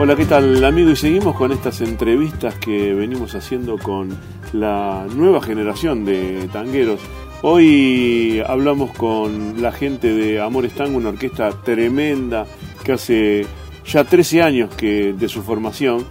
Hola, 0.00 0.14
¿qué 0.14 0.26
tal 0.26 0.64
amigo? 0.64 0.90
Y 0.90 0.96
seguimos 0.96 1.34
con 1.34 1.50
estas 1.50 1.80
entrevistas 1.80 2.54
que 2.54 2.94
venimos 2.94 3.34
haciendo 3.34 3.78
con 3.78 4.16
la 4.52 5.04
nueva 5.12 5.42
generación 5.42 6.04
de 6.04 6.48
tangueros. 6.52 7.00
Hoy 7.42 8.40
hablamos 8.46 8.92
con 8.92 9.60
la 9.60 9.72
gente 9.72 10.12
de 10.12 10.40
Amores 10.40 10.74
Tango, 10.74 10.98
una 10.98 11.08
orquesta 11.08 11.50
tremenda 11.64 12.46
que 12.84 12.92
hace 12.92 13.46
ya 13.84 14.04
13 14.04 14.40
años 14.40 14.72
que 14.72 15.14
de 15.14 15.28
su 15.28 15.42
formación 15.42 16.06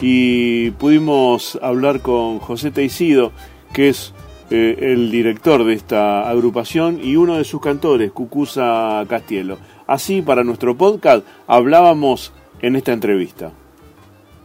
y 0.00 0.70
pudimos 0.70 1.58
hablar 1.60 2.00
con 2.00 2.38
José 2.38 2.70
Teisido, 2.70 3.32
que 3.74 3.90
es 3.90 4.14
eh, 4.48 4.78
el 4.80 5.10
director 5.10 5.62
de 5.62 5.74
esta 5.74 6.26
agrupación 6.26 7.00
y 7.04 7.16
uno 7.16 7.36
de 7.36 7.44
sus 7.44 7.60
cantores, 7.60 8.12
Cucusa 8.12 9.04
Castielo. 9.06 9.58
Así, 9.86 10.22
para 10.22 10.42
nuestro 10.42 10.74
podcast, 10.74 11.26
hablábamos 11.46 12.32
en 12.60 12.76
esta 12.76 12.92
entrevista. 12.92 13.52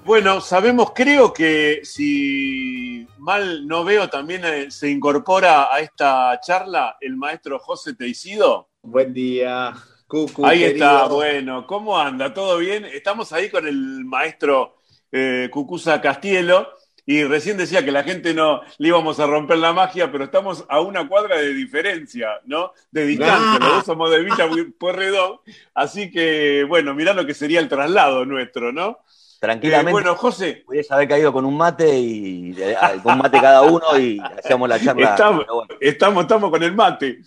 Bueno, 0.03 0.41
sabemos, 0.41 0.91
creo 0.95 1.31
que 1.31 1.81
si 1.83 3.07
mal 3.19 3.67
no 3.67 3.83
veo, 3.83 4.09
también 4.09 4.43
eh, 4.45 4.71
se 4.71 4.89
incorpora 4.89 5.73
a 5.73 5.79
esta 5.79 6.39
charla 6.41 6.97
el 6.99 7.15
maestro 7.15 7.59
José 7.59 7.93
Teisido. 7.93 8.69
Buen 8.81 9.13
día, 9.13 9.73
Cucu. 10.07 10.45
Ahí 10.45 10.63
está, 10.63 11.07
bueno, 11.07 11.67
¿cómo 11.67 11.99
anda? 11.99 12.33
¿Todo 12.33 12.57
bien? 12.57 12.85
Estamos 12.85 13.31
ahí 13.31 13.49
con 13.49 13.67
el 13.67 14.03
maestro 14.03 14.77
eh, 15.11 15.49
Cucusa 15.51 16.01
Castielo 16.01 16.67
y 17.05 17.23
recién 17.23 17.57
decía 17.57 17.83
que 17.83 17.91
la 17.91 18.03
gente 18.03 18.33
no 18.33 18.61
le 18.77 18.87
íbamos 18.87 19.19
a 19.19 19.27
romper 19.27 19.57
la 19.57 19.73
magia, 19.73 20.11
pero 20.11 20.25
estamos 20.25 20.65
a 20.69 20.81
una 20.81 21.07
cuadra 21.07 21.37
de 21.37 21.53
diferencia, 21.53 22.39
¿no? 22.45 22.71
De 22.91 23.05
distancia, 23.05 23.59
los 23.59 23.75
dos 23.75 23.85
somos 23.85 24.11
de 24.11 24.23
Villa 24.23 24.47
Pueyrredón, 24.77 25.39
así 25.73 26.11
que, 26.11 26.65
bueno, 26.67 26.93
mirá 26.93 27.13
lo 27.13 27.25
que 27.25 27.33
sería 27.33 27.59
el 27.59 27.69
traslado 27.69 28.25
nuestro, 28.25 28.71
¿no? 28.71 28.99
Tranquilamente. 29.41 29.89
Eh, 29.89 29.93
bueno, 29.93 30.15
José. 30.15 30.61
Podrías 30.63 30.91
haber 30.91 31.07
caído 31.07 31.33
con 31.33 31.45
un 31.45 31.57
mate 31.57 31.97
y 31.97 32.55
con 33.01 33.13
un 33.13 33.17
mate 33.17 33.41
cada 33.41 33.63
uno 33.63 33.97
y 33.97 34.19
hacíamos 34.19 34.69
la 34.69 34.79
charla. 34.79 35.09
Estamos, 35.09 35.45
estamos, 35.79 36.21
estamos, 36.21 36.51
con 36.51 36.61
el 36.61 36.75
mate. 36.75 37.21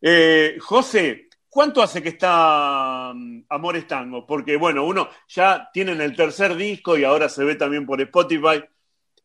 Eh, 0.00 0.58
José, 0.60 1.28
¿cuánto 1.48 1.82
hace 1.82 2.00
que 2.00 2.10
está 2.10 3.10
mm, 3.12 3.46
Amores 3.48 3.88
Tango? 3.88 4.24
Porque, 4.24 4.56
bueno, 4.56 4.84
uno 4.84 5.08
ya 5.26 5.68
tiene 5.72 5.90
el 5.90 6.14
tercer 6.14 6.54
disco 6.54 6.96
y 6.96 7.02
ahora 7.02 7.28
se 7.28 7.42
ve 7.42 7.56
también 7.56 7.84
por 7.84 8.00
Spotify. 8.00 8.62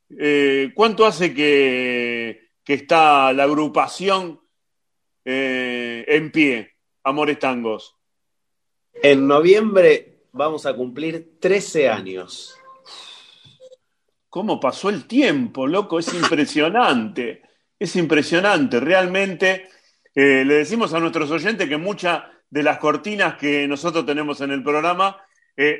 Eh, 0.09 0.71
¿cuánto 0.75 1.05
hace 1.05 1.33
que, 1.33 2.51
está 2.65 3.33
la 3.33 3.43
agrupación 3.43 4.39
eh, 5.23 6.05
en 6.07 6.31
pie, 6.31 6.75
Amores 7.03 7.39
Tangos? 7.39 7.95
En 8.93 9.27
noviembre 9.27 10.27
vamos 10.31 10.65
a 10.65 10.75
cumplir 10.75 11.37
13 11.39 11.89
años. 11.89 12.55
¿Cómo 14.29 14.59
pasó 14.59 14.89
el 14.89 15.05
tiempo, 15.05 15.65
loco? 15.65 15.99
Es 15.99 16.13
impresionante. 16.13 17.41
Es 17.79 17.95
impresionante. 17.95 18.79
Realmente 18.79 19.69
eh, 20.13 20.43
le 20.45 20.55
decimos 20.55 20.93
a 20.93 20.99
nuestros 20.99 21.31
oyentes 21.31 21.67
que 21.67 21.77
muchas 21.77 22.23
de 22.49 22.63
las 22.63 22.77
cortinas 22.77 23.35
que 23.37 23.67
nosotros 23.67 24.05
tenemos 24.05 24.41
en 24.41 24.51
el 24.51 24.63
programa 24.63 25.17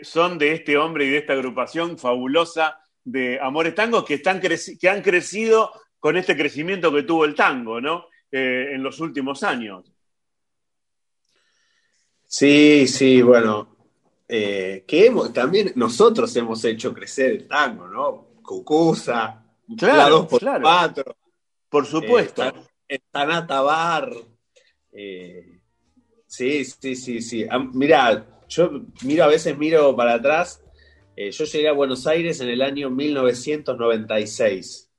son 0.03 0.37
de 0.37 0.53
este 0.53 0.77
hombre 0.77 1.05
y 1.05 1.09
de 1.09 1.17
esta 1.17 1.33
agrupación 1.33 1.97
fabulosa 1.97 2.79
de 3.05 3.39
Amores 3.39 3.75
Tango 3.75 4.03
que, 4.03 4.15
están 4.15 4.41
que 4.41 4.89
han 4.89 5.01
crecido 5.01 5.71
con 5.99 6.17
este 6.17 6.35
crecimiento 6.35 6.91
que 6.91 7.03
tuvo 7.03 7.23
el 7.23 7.35
tango, 7.35 7.79
¿no? 7.79 8.07
Eh, 8.31 8.71
en 8.73 8.83
los 8.83 8.99
últimos 8.99 9.43
años. 9.43 9.91
Sí, 12.27 12.87
sí, 12.87 13.21
bueno. 13.21 13.75
Eh, 14.27 14.83
que 14.87 15.13
también 15.33 15.71
nosotros 15.75 16.35
hemos 16.35 16.65
hecho 16.65 16.93
crecer 16.93 17.31
el 17.31 17.47
tango, 17.47 17.87
¿no? 17.87 18.27
Cucusa, 18.43 19.45
claro, 19.77 20.27
por 20.27 20.41
cuatro. 20.61 21.15
Por 21.69 21.85
supuesto. 21.85 22.43
Eh, 22.87 22.99
Tanata 23.09 23.61
Bar. 23.61 24.11
sí, 26.27 26.65
sí, 26.65 26.95
sí, 26.95 27.21
sí. 27.21 27.47
Mira, 27.73 28.43
yo 28.49 28.71
miro 29.03 29.23
a 29.23 29.27
veces 29.27 29.57
miro 29.57 29.95
para 29.95 30.15
atrás 30.15 30.64
eh, 31.15 31.31
yo 31.31 31.45
llegué 31.45 31.69
a 31.69 31.73
Buenos 31.73 32.05
Aires 32.07 32.41
en 32.41 32.49
el 32.49 32.61
año 32.61 32.89
1996. 32.89 34.89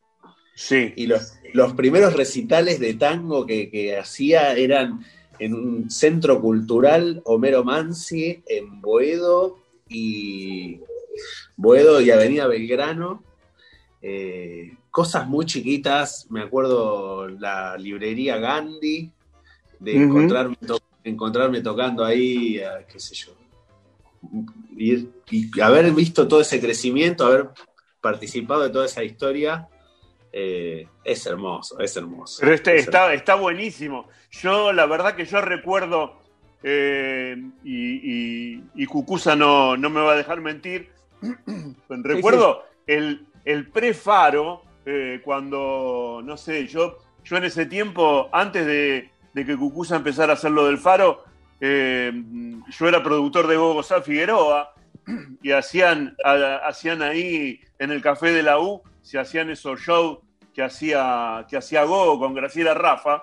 Sí. 0.55 0.95
Y 0.97 1.07
los, 1.07 1.35
primeros 1.77 2.15
recitales 2.15 2.81
de 2.81 2.95
tango 2.95 3.45
que, 3.45 3.99
hacía 4.01 4.55
eran 4.55 5.05
en 5.39 5.53
un 5.53 5.91
centro 5.91 6.41
cultural 6.41 7.21
Homero 7.25 7.63
Mansi, 7.63 8.43
en 8.47 8.81
Boedo 8.81 9.59
y 9.89 10.81
Boedo 11.57 12.01
y 12.01 12.11
Avenida 12.11 12.47
Belgrano. 12.47 13.23
Eh, 14.01 14.73
cosas 14.91 15.29
muy 15.29 15.45
chiquitas, 15.45 16.27
me 16.31 16.41
acuerdo 16.41 17.29
la 17.29 17.77
librería 17.77 18.39
Gandhi, 18.39 19.11
de 19.79 19.97
encontrarme, 19.97 20.57
encontrarme 21.05 21.61
tocando 21.61 22.03
ahí, 22.03 22.59
qué 22.91 22.99
sé 22.99 23.15
yo, 23.15 23.35
y, 24.77 25.09
haber 25.61 25.91
visto 25.93 26.29
todo 26.29 26.41
ese 26.41 26.61
crecimiento, 26.61 27.27
haber 27.27 27.51
participado 28.01 28.63
de 28.63 28.71
toda 28.71 28.87
esa 28.87 29.03
historia, 29.03 29.69
eh, 30.33 30.87
es 31.05 31.27
hermoso, 31.27 31.79
es 31.81 31.97
hermoso. 31.97 32.39
Pero 32.41 32.55
este, 32.55 32.77
está, 32.77 33.13
está 33.15 33.35
buenísimo. 33.35 34.09
Yo, 34.31 34.73
la 34.73 34.87
verdad 34.87 35.17
que 35.17 35.25
yo 35.25 35.41
recuerdo, 35.41 36.21
eh, 36.63 37.37
y, 37.65 38.61
y, 38.75 38.87
Cucusa 38.87 39.35
no, 39.37 39.77
no, 39.77 39.91
me 39.91 40.01
va 40.01 40.13
a 40.13 40.17
dejar 40.17 40.41
mentir, 40.41 40.91
recuerdo 41.89 42.65
el, 42.87 43.27
el 43.45 43.69
pre-faro, 43.69 44.63
eh, 44.85 45.21
cuando, 45.25 46.21
no 46.23 46.37
sé, 46.37 46.67
yo, 46.67 46.99
yo 47.25 47.37
en 47.37 47.45
ese 47.45 47.67
tiempo, 47.67 48.29
antes 48.33 48.67
de, 48.67 49.11
de 49.33 49.47
que 49.47 49.57
Cucusa 49.57 49.97
empezara 49.97 50.33
a 50.33 50.37
hacer 50.37 50.51
lo 50.51 50.67
del 50.67 50.79
faro, 50.79 51.25
eh, 51.61 52.13
yo 52.69 52.89
era 52.89 53.03
productor 53.03 53.47
de 53.47 53.57
Gogo 53.57 53.83
Figueroa 53.83 54.75
y 55.43 55.53
hacían, 55.53 56.17
hacían 56.65 57.03
ahí 57.03 57.61
en 57.79 57.91
el 57.91 58.03
café 58.03 58.33
de 58.33 58.43
la 58.43 58.59
U, 58.59 58.83
se 59.03 59.19
hacían 59.19 59.51
esos 59.51 59.81
shows 59.81 60.19
que 60.55 60.63
hacía, 60.63 61.47
que 61.49 61.57
hacía 61.57 61.85
Gogo 61.85 62.19
con 62.19 62.35
Graciela 62.35 62.75
Rafa. 62.75 63.23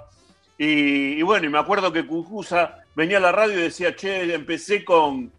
Y, 0.58 1.22
bueno, 1.24 1.50
me 1.50 1.58
acuerdo 1.58 1.92
que 1.92 2.06
Cucusa 2.06 2.84
venía 2.96 3.18
a 3.18 3.22
la 3.22 3.32
radio 3.32 3.60
y 3.60 3.64
decía, 3.64 3.96
che, 3.96 4.34
empecé 4.34 4.86
con, 4.86 5.32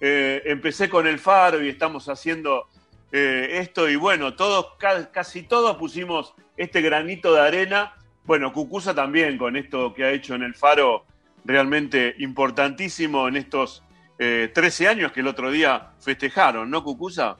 eh, 0.00 0.42
empecé 0.44 0.88
con 0.88 1.06
el 1.06 1.18
faro 1.18 1.64
y 1.64 1.68
estamos 1.68 2.08
haciendo 2.08 2.68
eh, 3.10 3.48
esto. 3.52 3.88
Y 3.88 3.96
bueno, 3.96 4.34
todos, 4.34 4.74
casi 5.10 5.42
todos 5.42 5.76
pusimos 5.78 6.34
este 6.56 6.80
granito 6.82 7.34
de 7.34 7.40
arena. 7.40 7.94
Bueno, 8.24 8.52
Cucusa 8.52 8.94
también 8.94 9.38
con 9.38 9.56
esto 9.56 9.94
que 9.94 10.04
ha 10.04 10.10
hecho 10.10 10.34
en 10.34 10.42
el 10.42 10.54
faro 10.54 11.06
realmente 11.48 12.14
importantísimo 12.18 13.26
en 13.26 13.38
estos 13.38 13.82
13 14.18 14.84
eh, 14.84 14.88
años 14.88 15.12
que 15.12 15.20
el 15.20 15.28
otro 15.28 15.50
día 15.50 15.92
festejaron, 15.98 16.70
¿no, 16.70 16.84
Cucusa? 16.84 17.36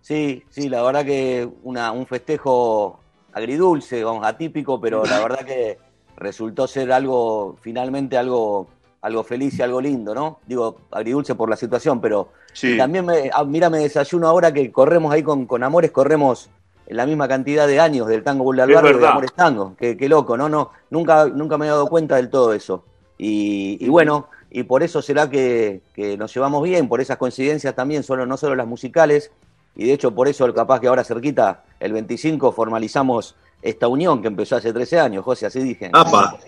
Sí, 0.00 0.42
sí, 0.50 0.68
la 0.68 0.82
verdad 0.82 1.04
que 1.04 1.48
una, 1.62 1.92
un 1.92 2.06
festejo 2.06 2.98
agridulce, 3.32 4.04
atípico, 4.22 4.80
pero 4.80 5.04
la 5.04 5.20
verdad 5.22 5.44
que 5.46 5.78
resultó 6.16 6.66
ser 6.66 6.90
algo, 6.90 7.56
finalmente 7.62 8.18
algo, 8.18 8.66
algo 9.00 9.22
feliz 9.22 9.56
y 9.58 9.62
algo 9.62 9.80
lindo, 9.80 10.12
¿no? 10.12 10.40
Digo, 10.44 10.80
agridulce 10.90 11.36
por 11.36 11.48
la 11.48 11.56
situación, 11.56 12.00
pero 12.00 12.32
también, 12.76 13.06
me, 13.06 13.30
ah, 13.32 13.44
mira, 13.44 13.70
me 13.70 13.78
desayuno 13.78 14.26
ahora 14.26 14.52
que 14.52 14.72
corremos 14.72 15.12
ahí 15.12 15.22
con, 15.22 15.46
con 15.46 15.62
Amores, 15.62 15.92
corremos 15.92 16.50
en 16.84 16.96
la 16.96 17.06
misma 17.06 17.28
cantidad 17.28 17.68
de 17.68 17.78
años 17.78 18.08
del 18.08 18.24
tango 18.24 18.42
Bull 18.42 18.56
de 18.56 18.62
Amores 18.64 19.32
Tango. 19.36 19.76
Qué, 19.78 19.96
qué, 19.96 20.08
loco, 20.08 20.36
¿no? 20.36 20.48
no 20.48 20.72
nunca, 20.90 21.26
nunca 21.26 21.56
me 21.56 21.66
he 21.66 21.68
dado 21.68 21.86
cuenta 21.86 22.16
del 22.16 22.28
todo 22.28 22.52
eso. 22.52 22.84
Y, 23.22 23.86
bueno, 23.90 24.30
y 24.50 24.62
por 24.62 24.82
eso 24.82 25.02
será 25.02 25.28
que, 25.28 25.82
nos 26.18 26.32
llevamos 26.32 26.62
bien, 26.62 26.88
por 26.88 27.02
esas 27.02 27.18
coincidencias 27.18 27.74
también, 27.74 28.02
solo, 28.02 28.24
no 28.24 28.38
solo 28.38 28.54
las 28.54 28.66
musicales, 28.66 29.30
y 29.76 29.86
de 29.86 29.92
hecho 29.92 30.14
por 30.14 30.26
eso 30.26 30.52
capaz 30.54 30.80
que 30.80 30.88
ahora 30.88 31.04
cerquita, 31.04 31.64
el 31.80 31.92
25, 31.92 32.50
formalizamos 32.52 33.36
esta 33.60 33.88
unión 33.88 34.22
que 34.22 34.28
empezó 34.28 34.56
hace 34.56 34.72
13 34.72 35.00
años, 35.00 35.22
José, 35.22 35.44
así 35.44 35.60
dije. 35.60 35.90
¡Apa! 35.92 36.38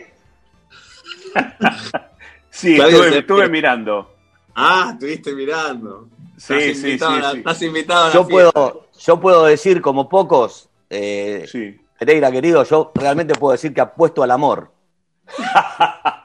sí, 2.51 2.79
estuve, 2.81 3.51
mirando. 3.51 4.11
Ah, 4.55 4.93
estuviste 4.95 5.35
mirando. 5.35 6.09
Sí, 6.39 6.75
sí, 6.75 6.99
sí, 6.99 7.05
Estás 7.37 7.61
invitado 7.61 8.07
a 8.07 8.13
yo 8.15 8.27
puedo, 8.27 8.89
yo 8.99 9.21
puedo 9.21 9.45
decir, 9.45 9.83
como 9.83 10.09
pocos, 10.09 10.71
eh, 10.89 11.77
Pereira 11.99 12.33
querido, 12.33 12.65
yo 12.65 12.93
realmente 12.95 13.35
puedo 13.35 13.53
decir 13.53 13.75
que 13.75 13.83
apuesto 13.83 14.23
al 14.23 14.31
amor. 14.31 14.73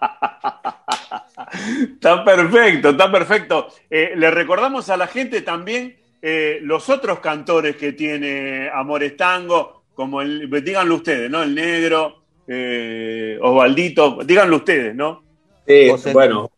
está 1.94 2.24
perfecto, 2.24 2.90
está 2.90 3.12
perfecto. 3.12 3.68
Eh, 3.90 4.14
le 4.16 4.32
recordamos 4.32 4.90
a 4.90 4.98
la 4.98 5.08
gente 5.08 5.42
también 5.42 5.96
eh, 6.22 6.60
los 6.62 6.90
otros 6.90 7.20
cantores 7.20 7.76
que 7.76 7.94
tiene 7.94 8.70
Amores 8.70 9.16
Tango, 9.16 9.84
como 9.94 10.22
el, 10.22 10.50
díganlo 10.64 10.96
ustedes, 10.96 11.30
¿no? 11.30 11.44
El 11.44 11.56
negro, 11.56 12.24
eh, 12.48 13.38
Osvaldito, 13.42 14.20
díganlo 14.26 14.58
ustedes, 14.58 14.96
¿no? 14.96 15.24
Sí, 15.66 15.90
bueno, 16.14 16.50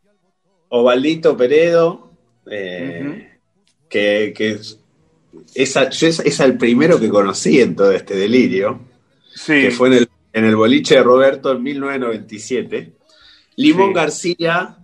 Osvaldito 0.70 1.36
Peredo, 1.36 2.12
que, 3.90 4.34
es, 4.36 4.80
es, 5.56 6.40
el 6.40 6.58
primero 6.58 7.00
que 7.00 7.10
conocí 7.10 7.60
en 7.60 7.76
todo 7.76 7.92
este 7.92 8.16
delirio, 8.16 8.80
que 9.46 9.72
fue 9.72 9.88
en 9.88 9.94
el, 9.96 10.10
en 10.34 10.46
el 10.46 10.56
boliche 10.56 10.96
de 10.96 11.04
Roberto 11.04 11.52
en 11.52 11.64
1997. 11.64 12.94
Limón 13.56 13.94
García 13.94 14.78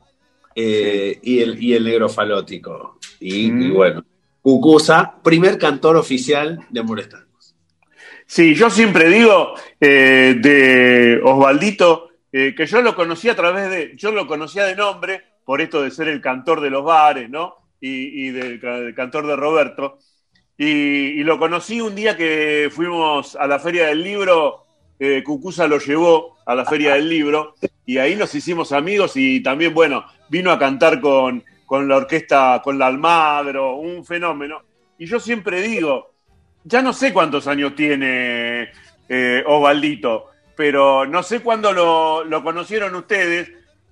eh, 0.55 1.19
y, 1.21 1.39
el, 1.39 1.61
y 1.61 1.73
el 1.73 1.83
negro 1.83 2.09
falótico. 2.09 2.97
Y, 3.19 3.51
mm. 3.51 3.73
bueno, 3.73 4.05
Cucusa, 4.41 5.15
primer 5.21 5.57
cantor 5.57 5.97
oficial 5.97 6.65
de 6.69 6.79
Amores 6.79 7.09
Sí, 8.27 8.55
yo 8.55 8.69
siempre 8.69 9.09
digo 9.09 9.53
eh, 9.79 10.35
de 10.39 11.21
Osvaldito 11.23 12.09
eh, 12.31 12.53
que 12.53 12.65
yo 12.65 12.81
lo 12.81 12.95
conocía 12.95 13.31
a 13.31 13.35
través 13.35 13.69
de, 13.69 13.93
yo 13.95 14.11
lo 14.11 14.27
conocía 14.27 14.65
de 14.65 14.75
nombre, 14.75 15.23
por 15.45 15.61
esto 15.61 15.81
de 15.81 15.89
ser 15.89 16.09
el 16.09 16.19
cantor 16.19 16.59
de 16.59 16.69
los 16.69 16.83
bares, 16.83 17.29
¿no? 17.29 17.55
Y, 17.79 18.29
del 18.29 18.59
cantor 18.93 19.25
de 19.25 19.35
Roberto. 19.35 19.99
Y, 20.57 21.23
lo 21.23 21.39
conocí 21.39 21.79
un 21.79 21.95
día 21.95 22.17
que 22.17 22.69
fuimos 22.73 23.35
a 23.35 23.47
la 23.47 23.59
Feria 23.59 23.87
del 23.87 24.03
Libro, 24.03 24.64
eh, 24.99 25.23
Cucusa 25.23 25.67
lo 25.67 25.79
llevó 25.79 26.37
a 26.45 26.55
la 26.55 26.65
Feria 26.65 26.95
del 26.95 27.09
Libro, 27.09 27.55
y 27.85 27.97
ahí 27.97 28.15
nos 28.15 28.33
hicimos 28.33 28.71
amigos 28.71 29.13
y 29.15 29.41
también, 29.41 29.73
bueno, 29.73 30.05
vino 30.29 30.51
a 30.51 30.59
cantar 30.59 30.99
con, 30.99 31.43
con 31.65 31.87
la 31.87 31.97
orquesta, 31.97 32.61
con 32.63 32.79
la 32.79 32.87
Almagro, 32.87 33.75
un 33.75 34.05
fenómeno. 34.05 34.61
Y 34.97 35.05
yo 35.05 35.19
siempre 35.19 35.61
digo, 35.61 36.11
ya 36.63 36.81
no 36.81 36.93
sé 36.93 37.13
cuántos 37.13 37.47
años 37.47 37.75
tiene 37.75 38.69
eh, 39.07 39.43
Osvaldito, 39.45 40.31
pero 40.55 41.05
no 41.05 41.21
sé 41.21 41.41
cuándo 41.41 41.71
lo, 41.71 42.43
conocieron 42.43 42.95
ustedes, 42.95 43.51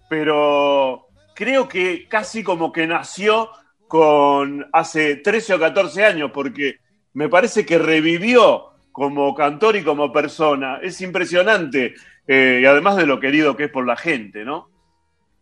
pero 0.10 1.08
creo 1.36 1.68
que 1.68 2.08
casi 2.08 2.44
como 2.44 2.72
que 2.72 2.88
nació 2.88 3.50
con 3.88 4.68
hace 4.74 5.18
13 5.18 5.54
o 5.54 5.60
14 5.60 6.06
años, 6.06 6.32
porque 6.34 6.80
me 7.14 7.30
parece 7.30 7.66
que 7.66 7.78
revivió 7.78 8.72
como 8.94 9.36
cantor 9.36 9.76
y 9.76 9.84
como 9.84 10.14
persona. 10.14 10.80
Es 10.82 11.02
impresionante, 11.02 11.96
eh, 12.26 12.60
y 12.62 12.66
además 12.66 12.96
de 12.96 13.06
lo 13.06 13.20
querido 13.20 13.58
que 13.58 13.66
es 13.66 13.72
por 13.72 13.86
la 13.86 13.98
gente, 13.98 14.46
¿no? 14.46 14.70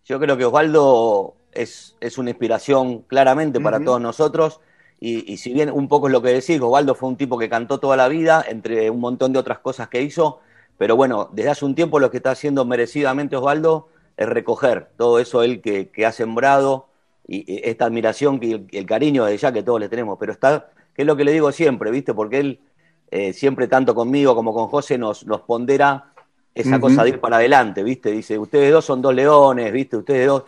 Yo 0.06 0.19
creo 0.19 0.36
que 0.36 0.45
Osvaldo 0.45 1.36
es, 1.51 1.95
es 2.00 2.18
una 2.18 2.31
inspiración 2.31 3.03
claramente 3.03 3.59
para 3.59 3.80
todos 3.83 4.01
nosotros 4.01 4.59
y, 5.03 5.38
si 5.38 5.51
bien 5.51 5.71
un 5.71 5.88
poco 5.88 6.07
es 6.07 6.13
lo 6.13 6.21
que 6.21 6.30
decís, 6.30 6.62
Osvaldo 6.62 6.94
fue 6.94 7.09
un 7.09 7.18
tipo 7.18 7.39
que 7.39 7.50
cantó 7.50 7.80
toda 7.80 7.98
la 7.98 8.07
vida, 8.07 8.45
entre 8.48 8.92
un 8.92 9.00
montón 9.00 9.33
de 9.33 9.39
otras 9.39 9.57
cosas 9.57 9.89
que 9.89 10.01
hizo, 10.04 10.42
pero 10.77 10.95
bueno, 10.95 11.27
desde 11.33 11.50
hace 11.50 11.65
un 11.65 11.74
tiempo 11.74 12.00
lo 12.00 12.12
que 12.12 12.18
está 12.18 12.31
haciendo 12.31 12.65
merecidamente 12.65 13.36
Osvaldo 13.36 13.89
es 14.15 14.30
recoger 14.30 14.89
todo 14.97 15.18
eso 15.18 15.42
él 15.42 15.59
que, 15.62 16.06
ha 16.06 16.12
sembrado 16.12 16.89
y, 17.27 17.68
esta 17.68 17.86
admiración 17.86 18.39
y 18.44 18.77
el, 18.77 18.86
cariño 18.86 19.25
de 19.25 19.36
ya 19.38 19.51
que 19.51 19.63
todos 19.63 19.80
le 19.80 19.89
tenemos, 19.89 20.18
pero 20.19 20.33
está, 20.33 20.69
que 20.94 21.01
es 21.01 21.06
lo 21.07 21.15
que 21.15 21.24
le 21.24 21.31
digo 21.31 21.51
siempre, 21.51 21.89
¿viste? 21.89 22.13
Porque 22.13 22.39
él 22.39 22.59
eh, 23.11 23.33
siempre 23.33 23.67
tanto 23.67 23.93
conmigo 23.93 24.33
como 24.33 24.53
con 24.53 24.67
José 24.67 24.97
nos, 24.97 25.25
nos 25.27 25.41
pondera 25.41 26.13
esa 26.55 26.79
cosa 26.79 27.03
de 27.03 27.09
ir 27.09 27.19
para 27.19 27.37
adelante, 27.37 27.83
¿viste? 27.83 28.11
Dice, 28.11 28.37
ustedes 28.39 28.73
dos 28.73 28.83
son 28.83 29.01
dos 29.01 29.13
leones, 29.13 29.71
¿viste? 29.71 29.97
Ustedes 29.97 30.27
dos 30.27 30.43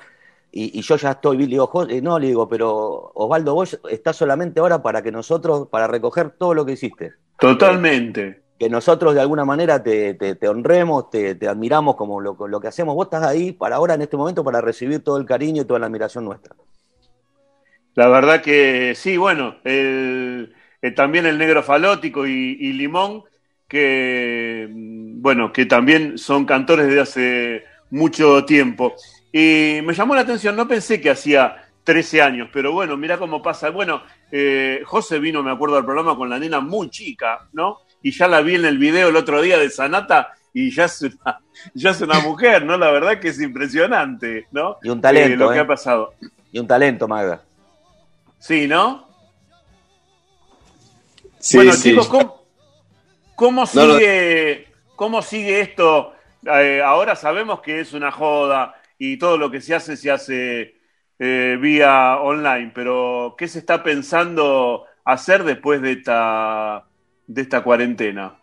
y, 0.55 0.81
yo 0.81 0.97
ya 0.97 1.11
estoy, 1.11 1.37
le 1.37 1.47
digo, 1.47 1.71
no, 2.03 2.19
le 2.19 2.27
digo, 2.27 2.47
pero 2.47 3.11
Osvaldo, 3.15 3.55
vos 3.55 3.79
estás 3.89 4.15
solamente 4.15 4.59
ahora 4.59 4.83
para 4.83 5.01
que 5.01 5.11
nosotros, 5.11 5.67
para 5.67 5.87
recoger 5.87 6.29
todo 6.29 6.53
lo 6.53 6.63
que 6.63 6.73
hiciste. 6.73 7.13
Totalmente. 7.39 8.43
Que, 8.59 8.69
nosotros 8.69 9.15
de 9.15 9.21
alguna 9.21 9.45
manera 9.45 9.81
te, 9.81 10.13
te, 10.13 10.47
honremos, 10.47 11.09
te, 11.09 11.35
admiramos 11.47 11.95
como 11.95 12.21
lo, 12.21 12.37
lo, 12.47 12.59
que 12.61 12.67
hacemos. 12.67 12.93
Vos 12.93 13.07
estás 13.07 13.23
ahí 13.23 13.51
para 13.51 13.77
ahora, 13.77 13.95
en 13.95 14.03
este 14.03 14.15
momento, 14.15 14.43
para 14.43 14.61
recibir 14.61 15.03
todo 15.03 15.17
el 15.17 15.25
cariño 15.25 15.63
y 15.63 15.65
toda 15.65 15.79
la 15.79 15.87
admiración 15.87 16.23
nuestra. 16.23 16.55
La 17.95 18.07
verdad 18.07 18.43
que 18.43 18.93
sí, 18.95 19.17
bueno, 19.17 19.55
el, 19.63 20.53
eh, 20.83 20.91
también 20.91 21.25
el 21.25 21.37
negro 21.37 21.63
falótico 21.63 22.27
y, 22.27 22.57
y 22.59 22.73
Limón, 22.73 23.23
que, 23.69 24.67
bueno, 24.69 25.53
que 25.53 25.65
también 25.65 26.17
son 26.17 26.45
cantores 26.45 26.87
de 26.87 26.99
hace 26.99 27.63
mucho 27.89 28.43
tiempo. 28.43 28.93
Y 29.31 29.79
me 29.83 29.93
llamó 29.93 30.13
la 30.13 30.21
atención, 30.21 30.57
no 30.57 30.67
pensé 30.67 30.99
que 30.99 31.09
hacía 31.09 31.69
13 31.85 32.21
años, 32.21 32.49
pero 32.51 32.73
bueno, 32.73 32.97
mira 32.97 33.17
cómo 33.17 33.41
pasa. 33.41 33.69
Bueno, 33.69 34.03
eh, 34.29 34.81
José 34.85 35.19
vino, 35.19 35.41
me 35.41 35.51
acuerdo, 35.51 35.77
al 35.77 35.85
programa 35.85 36.17
con 36.17 36.29
la 36.29 36.37
nena 36.37 36.59
muy 36.59 36.89
chica, 36.89 37.47
¿no? 37.53 37.79
Y 38.01 38.11
ya 38.11 38.27
la 38.27 38.41
vi 38.41 38.55
en 38.55 38.65
el 38.65 38.77
video 38.77 39.07
el 39.07 39.15
otro 39.15 39.41
día 39.41 39.57
de 39.57 39.69
Sanata 39.69 40.33
y 40.53 40.69
ya 40.69 40.85
es 40.85 41.01
una, 41.01 41.39
ya 41.73 41.91
es 41.91 42.01
una 42.01 42.19
mujer, 42.27 42.65
¿no? 42.65 42.77
La 42.77 42.91
verdad 42.91 43.21
que 43.21 43.29
es 43.29 43.41
impresionante, 43.41 44.47
¿no? 44.51 44.79
Y 44.83 44.89
un 44.89 44.99
talento. 44.99 45.33
Eh, 45.33 45.37
lo 45.37 45.49
que 45.49 45.57
¿eh? 45.59 45.61
ha 45.61 45.67
pasado. 45.67 46.13
Y 46.51 46.59
un 46.59 46.67
talento, 46.67 47.07
Magda. 47.07 47.41
Sí, 48.37 48.67
¿no? 48.67 49.12
Sí, 51.43 51.57
bueno, 51.57 51.73
chicos, 51.75 52.07
¿cómo, 53.35 53.65
sigue, 53.65 54.65
¿cómo 54.95 55.21
sigue 55.21 55.59
esto? 55.59 56.13
ahora 56.85 57.17
sabemos 57.17 57.59
que 57.59 57.81
es 57.81 57.91
una 57.91 58.11
joda, 58.13 58.75
y 58.97 59.17
todo 59.17 59.37
lo 59.37 59.51
que 59.51 59.59
se 59.59 59.75
hace 59.75 59.97
se 59.97 60.09
hace 60.09 60.77
eh, 61.19 61.57
vía 61.59 62.15
online, 62.21 62.71
pero 62.73 63.35
¿qué 63.37 63.49
se 63.49 63.59
está 63.59 63.83
pensando 63.83 64.85
hacer 65.03 65.43
después 65.43 65.81
de 65.81 65.91
esta, 65.91 66.85
de 67.27 67.41
esta 67.41 67.61
cuarentena? 67.61 68.39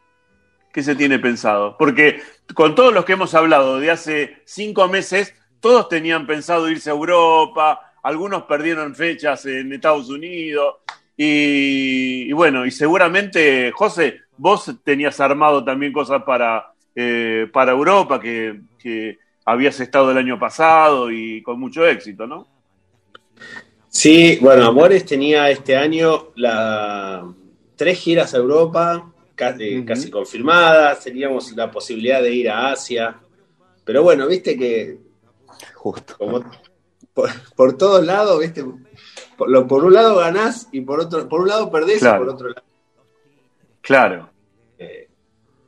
¿Qué 0.70 0.82
se 0.82 0.94
tiene 0.94 1.19
pensado? 1.19 1.79
Porque 1.79 2.20
con 2.55 2.75
todos 2.75 2.93
los 2.93 3.06
que 3.06 3.14
hemos 3.14 3.35
hablado 3.35 3.81
de 3.81 3.91
hace 3.91 4.43
cinco 4.44 4.88
meses, 4.88 5.35
todos 5.61 5.88
tenían 5.88 6.26
pensado 6.26 6.69
irse 6.69 6.91
a 6.91 6.93
Europa, 6.93 7.94
algunos 8.03 8.43
perdieron 8.43 8.94
fechas 8.94 9.46
en 9.46 9.73
Estados 9.73 10.11
Unidos, 10.11 10.76
y, 11.22 12.32
bueno, 12.32 12.64
y 12.64 12.70
seguramente, 12.70 13.70
José, 13.72 14.20
vos 14.38 14.72
tenías 14.82 15.20
armado 15.20 15.62
también 15.62 15.93
cosas 15.93 16.22
para, 16.22 16.72
eh, 16.94 17.46
para 17.52 17.72
Europa 17.72 18.19
que, 18.19 18.58
que 18.78 19.19
habías 19.44 19.78
estado 19.81 20.12
el 20.12 20.17
año 20.17 20.38
pasado 20.38 21.11
y 21.11 21.43
con 21.43 21.61
mucho 21.61 21.87
éxito, 21.87 22.26
¿no? 22.26 22.49
Sí, 23.90 24.38
bueno, 24.40 24.64
Amores 24.64 25.05
tenía 25.05 25.50
este 25.50 25.76
año 25.76 26.28
la, 26.37 27.31
tres 27.76 27.99
giras 27.99 28.32
a 28.32 28.38
Europa, 28.38 29.12
casi, 29.34 29.84
confirmadas, 30.11 31.05
teníamos 31.05 31.52
la 31.52 31.70
posibilidad 31.70 32.22
de 32.22 32.32
ir 32.32 32.49
a 32.49 32.70
Asia, 32.70 33.20
pero 33.84 34.02
bueno, 34.02 34.26
viste 34.26 34.56
que 34.56 34.96
justo. 35.75 36.17
por, 37.55 37.76
todos 37.76 38.06
lados, 38.06 38.40
viste, 38.40 38.64
por, 39.41 39.67
por, 39.67 39.85
un 39.85 39.94
lado 39.94 40.17
ganás 40.17 40.69
y 40.70 40.82
por 40.82 41.01
otro, 41.01 41.27
por 41.27 41.41
un 41.41 41.49
lado 41.49 41.70
perdés 41.70 42.03
y 42.03 42.05
por 42.05 42.29
otro 42.29 42.49
lado. 42.49 42.63
Claro. 43.81 44.29
Eh, 44.79 45.09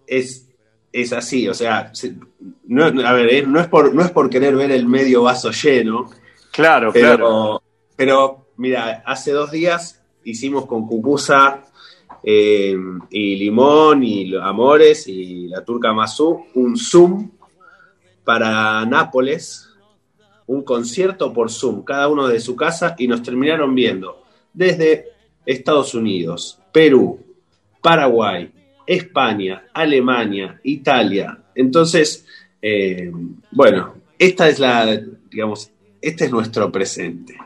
es, 0.06 0.46
es 0.92 1.12
así, 1.14 1.48
o 1.48 1.54
sea, 1.54 1.90
no, 2.66 2.84
a 2.84 3.12
ver, 3.14 3.32
eh, 3.32 3.46
no 3.46 3.58
es, 3.58 3.68
por, 3.68 3.94
no 3.94 4.02
es 4.02 4.10
por 4.10 4.28
querer 4.28 4.54
ver 4.54 4.70
el 4.72 4.86
medio 4.86 5.22
vaso 5.22 5.50
lleno. 5.50 6.10
Claro, 6.50 6.90
pero, 6.92 7.16
claro. 7.16 7.62
Pero, 7.96 8.46
mira, 8.58 9.02
hace 9.06 9.32
dos 9.32 9.50
días 9.50 10.02
hicimos 10.22 10.66
con 10.66 10.86
Cucusa 10.86 11.62
eh, 12.22 12.76
y 13.08 13.36
Limón 13.36 14.02
y 14.02 14.36
Amores 14.36 15.08
y 15.08 15.48
la 15.48 15.64
Turca 15.64 15.94
Mazú 15.94 16.44
un 16.54 16.76
Zoom 16.76 17.30
para 18.22 18.84
Nápoles, 18.84 19.70
un 20.52 20.62
concierto 20.62 21.32
por 21.32 21.50
Zoom, 21.50 21.82
cada 21.82 22.08
uno 22.08 22.28
de 22.28 22.40
su 22.40 22.54
casa, 22.54 22.94
y 22.98 23.08
nos 23.08 23.22
terminaron 23.22 23.74
viendo 23.74 24.22
desde 24.52 25.08
Estados 25.46 25.94
Unidos, 25.94 26.58
Perú, 26.72 27.18
Paraguay, 27.80 28.52
España, 28.86 29.64
Alemania, 29.72 30.60
Italia. 30.62 31.38
Entonces, 31.54 32.26
eh, 32.60 33.10
bueno, 33.50 33.94
esta 34.18 34.48
es 34.48 34.58
la, 34.58 35.00
digamos, 35.30 35.70
este 36.00 36.26
es 36.26 36.30
nuestro 36.30 36.70
presente. 36.70 37.36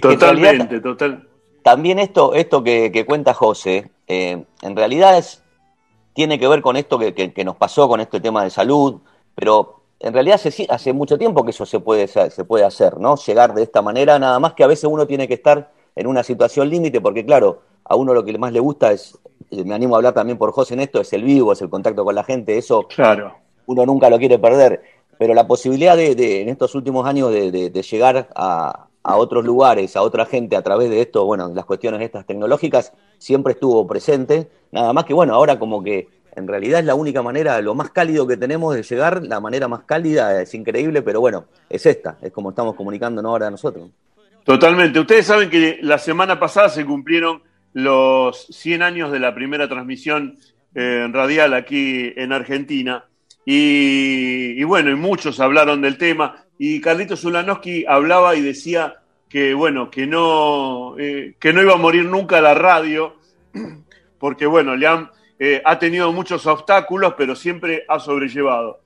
Totalmente, 0.00 0.80
total. 0.80 1.28
También 1.62 1.98
esto, 1.98 2.34
esto 2.34 2.62
que, 2.62 3.04
cuenta 3.06 3.34
José, 3.34 3.90
eh, 4.06 4.44
en 4.62 4.76
realidad 4.76 5.18
es, 5.18 5.42
tiene 6.14 6.38
que 6.38 6.48
ver 6.48 6.62
con 6.62 6.76
esto 6.76 6.98
que, 6.98 7.44
nos 7.44 7.56
pasó 7.56 7.88
con 7.88 8.00
este 8.00 8.20
tema 8.20 8.44
de 8.44 8.50
salud, 8.50 9.00
pero 9.34 9.83
en 10.04 10.12
realidad 10.12 10.40
hace, 10.42 10.66
hace 10.68 10.92
mucho 10.92 11.16
tiempo 11.16 11.44
que 11.44 11.50
eso 11.50 11.64
se 11.64 11.80
puede, 11.80 12.06
se 12.06 12.44
puede 12.44 12.64
hacer, 12.64 12.98
¿no? 12.98 13.16
Llegar 13.16 13.54
de 13.54 13.62
esta 13.62 13.80
manera, 13.80 14.18
nada 14.18 14.38
más 14.38 14.52
que 14.52 14.62
a 14.62 14.66
veces 14.66 14.84
uno 14.84 15.06
tiene 15.06 15.26
que 15.26 15.34
estar 15.34 15.70
en 15.96 16.06
una 16.06 16.22
situación 16.22 16.68
límite, 16.68 17.00
porque 17.00 17.24
claro, 17.24 17.62
a 17.84 17.96
uno 17.96 18.12
lo 18.12 18.24
que 18.24 18.36
más 18.36 18.52
le 18.52 18.60
gusta 18.60 18.92
es 18.92 19.18
me 19.50 19.74
animo 19.74 19.94
a 19.94 19.98
hablar 19.98 20.14
también 20.14 20.38
por 20.38 20.52
José 20.52 20.74
en 20.74 20.80
esto, 20.80 21.00
es 21.00 21.12
el 21.12 21.22
vivo, 21.22 21.52
es 21.52 21.62
el 21.62 21.68
contacto 21.70 22.04
con 22.04 22.14
la 22.14 22.24
gente, 22.24 22.58
eso 22.58 22.86
claro. 22.88 23.34
uno 23.66 23.86
nunca 23.86 24.10
lo 24.10 24.18
quiere 24.18 24.38
perder, 24.38 24.82
pero 25.18 25.34
la 25.34 25.46
posibilidad 25.46 25.96
de, 25.96 26.42
en 26.42 26.48
estos 26.48 26.74
últimos 26.74 27.06
años 27.06 27.32
de, 27.32 27.70
llegar 27.70 28.28
a, 28.34 28.88
otros 29.02 29.44
lugares, 29.44 29.96
a 29.96 30.02
otra 30.02 30.24
gente 30.26 30.56
a 30.56 30.62
través 30.62 30.90
de 30.90 31.02
esto, 31.02 31.24
bueno, 31.24 31.48
las 31.54 31.66
cuestiones 31.66 32.00
estas 32.00 32.26
tecnológicas, 32.26 32.92
siempre 33.18 33.52
estuvo 33.52 33.86
presente, 33.86 34.48
nada 34.72 34.92
más 34.92 35.04
que 35.04 35.14
bueno, 35.14 35.34
ahora 35.34 35.58
como 35.58 35.82
que 35.82 36.08
en 36.36 36.48
realidad 36.48 36.80
es 36.80 36.86
la 36.86 36.94
única 36.94 37.22
manera, 37.22 37.60
lo 37.60 37.74
más 37.74 37.90
cálido 37.90 38.26
que 38.26 38.36
tenemos 38.36 38.74
de 38.74 38.82
llegar, 38.82 39.22
la 39.22 39.40
manera 39.40 39.68
más 39.68 39.84
cálida, 39.84 40.42
es 40.42 40.54
increíble, 40.54 41.02
pero 41.02 41.20
bueno, 41.20 41.46
es 41.68 41.86
esta, 41.86 42.18
es 42.22 42.32
como 42.32 42.50
estamos 42.50 42.74
comunicándonos 42.74 43.30
ahora 43.30 43.50
nosotros. 43.50 43.90
Totalmente. 44.44 45.00
Ustedes 45.00 45.26
saben 45.26 45.48
que 45.48 45.78
la 45.80 45.98
semana 45.98 46.38
pasada 46.38 46.68
se 46.68 46.84
cumplieron 46.84 47.42
los 47.72 48.46
100 48.50 48.82
años 48.82 49.10
de 49.10 49.18
la 49.18 49.34
primera 49.34 49.68
transmisión 49.68 50.38
eh, 50.74 51.08
radial 51.10 51.54
aquí 51.54 52.12
en 52.14 52.32
Argentina. 52.32 53.04
Y, 53.46 54.62
bueno, 54.64 54.90
y 54.90 54.94
muchos 54.94 55.40
hablaron 55.40 55.80
del 55.80 55.98
tema. 55.98 56.44
Y 56.58 56.80
Carlitos 56.80 57.20
Zulanowski 57.20 57.84
hablaba 57.86 58.36
y 58.36 58.42
decía 58.42 58.94
que, 59.28 59.54
bueno, 59.54 59.90
que 59.90 60.06
no, 60.06 60.96
eh, 60.98 61.34
que 61.38 61.52
no 61.52 61.62
iba 61.62 61.74
a 61.74 61.78
morir 61.78 62.04
nunca 62.04 62.40
la 62.40 62.54
radio, 62.54 63.16
porque, 64.18 64.46
bueno, 64.46 64.76
le 64.76 64.86
han, 64.86 65.10
eh, 65.38 65.62
ha 65.64 65.78
tenido 65.78 66.12
muchos 66.12 66.46
obstáculos, 66.46 67.14
pero 67.16 67.34
siempre 67.34 67.84
ha 67.88 67.98
sobrellevado. 67.98 68.80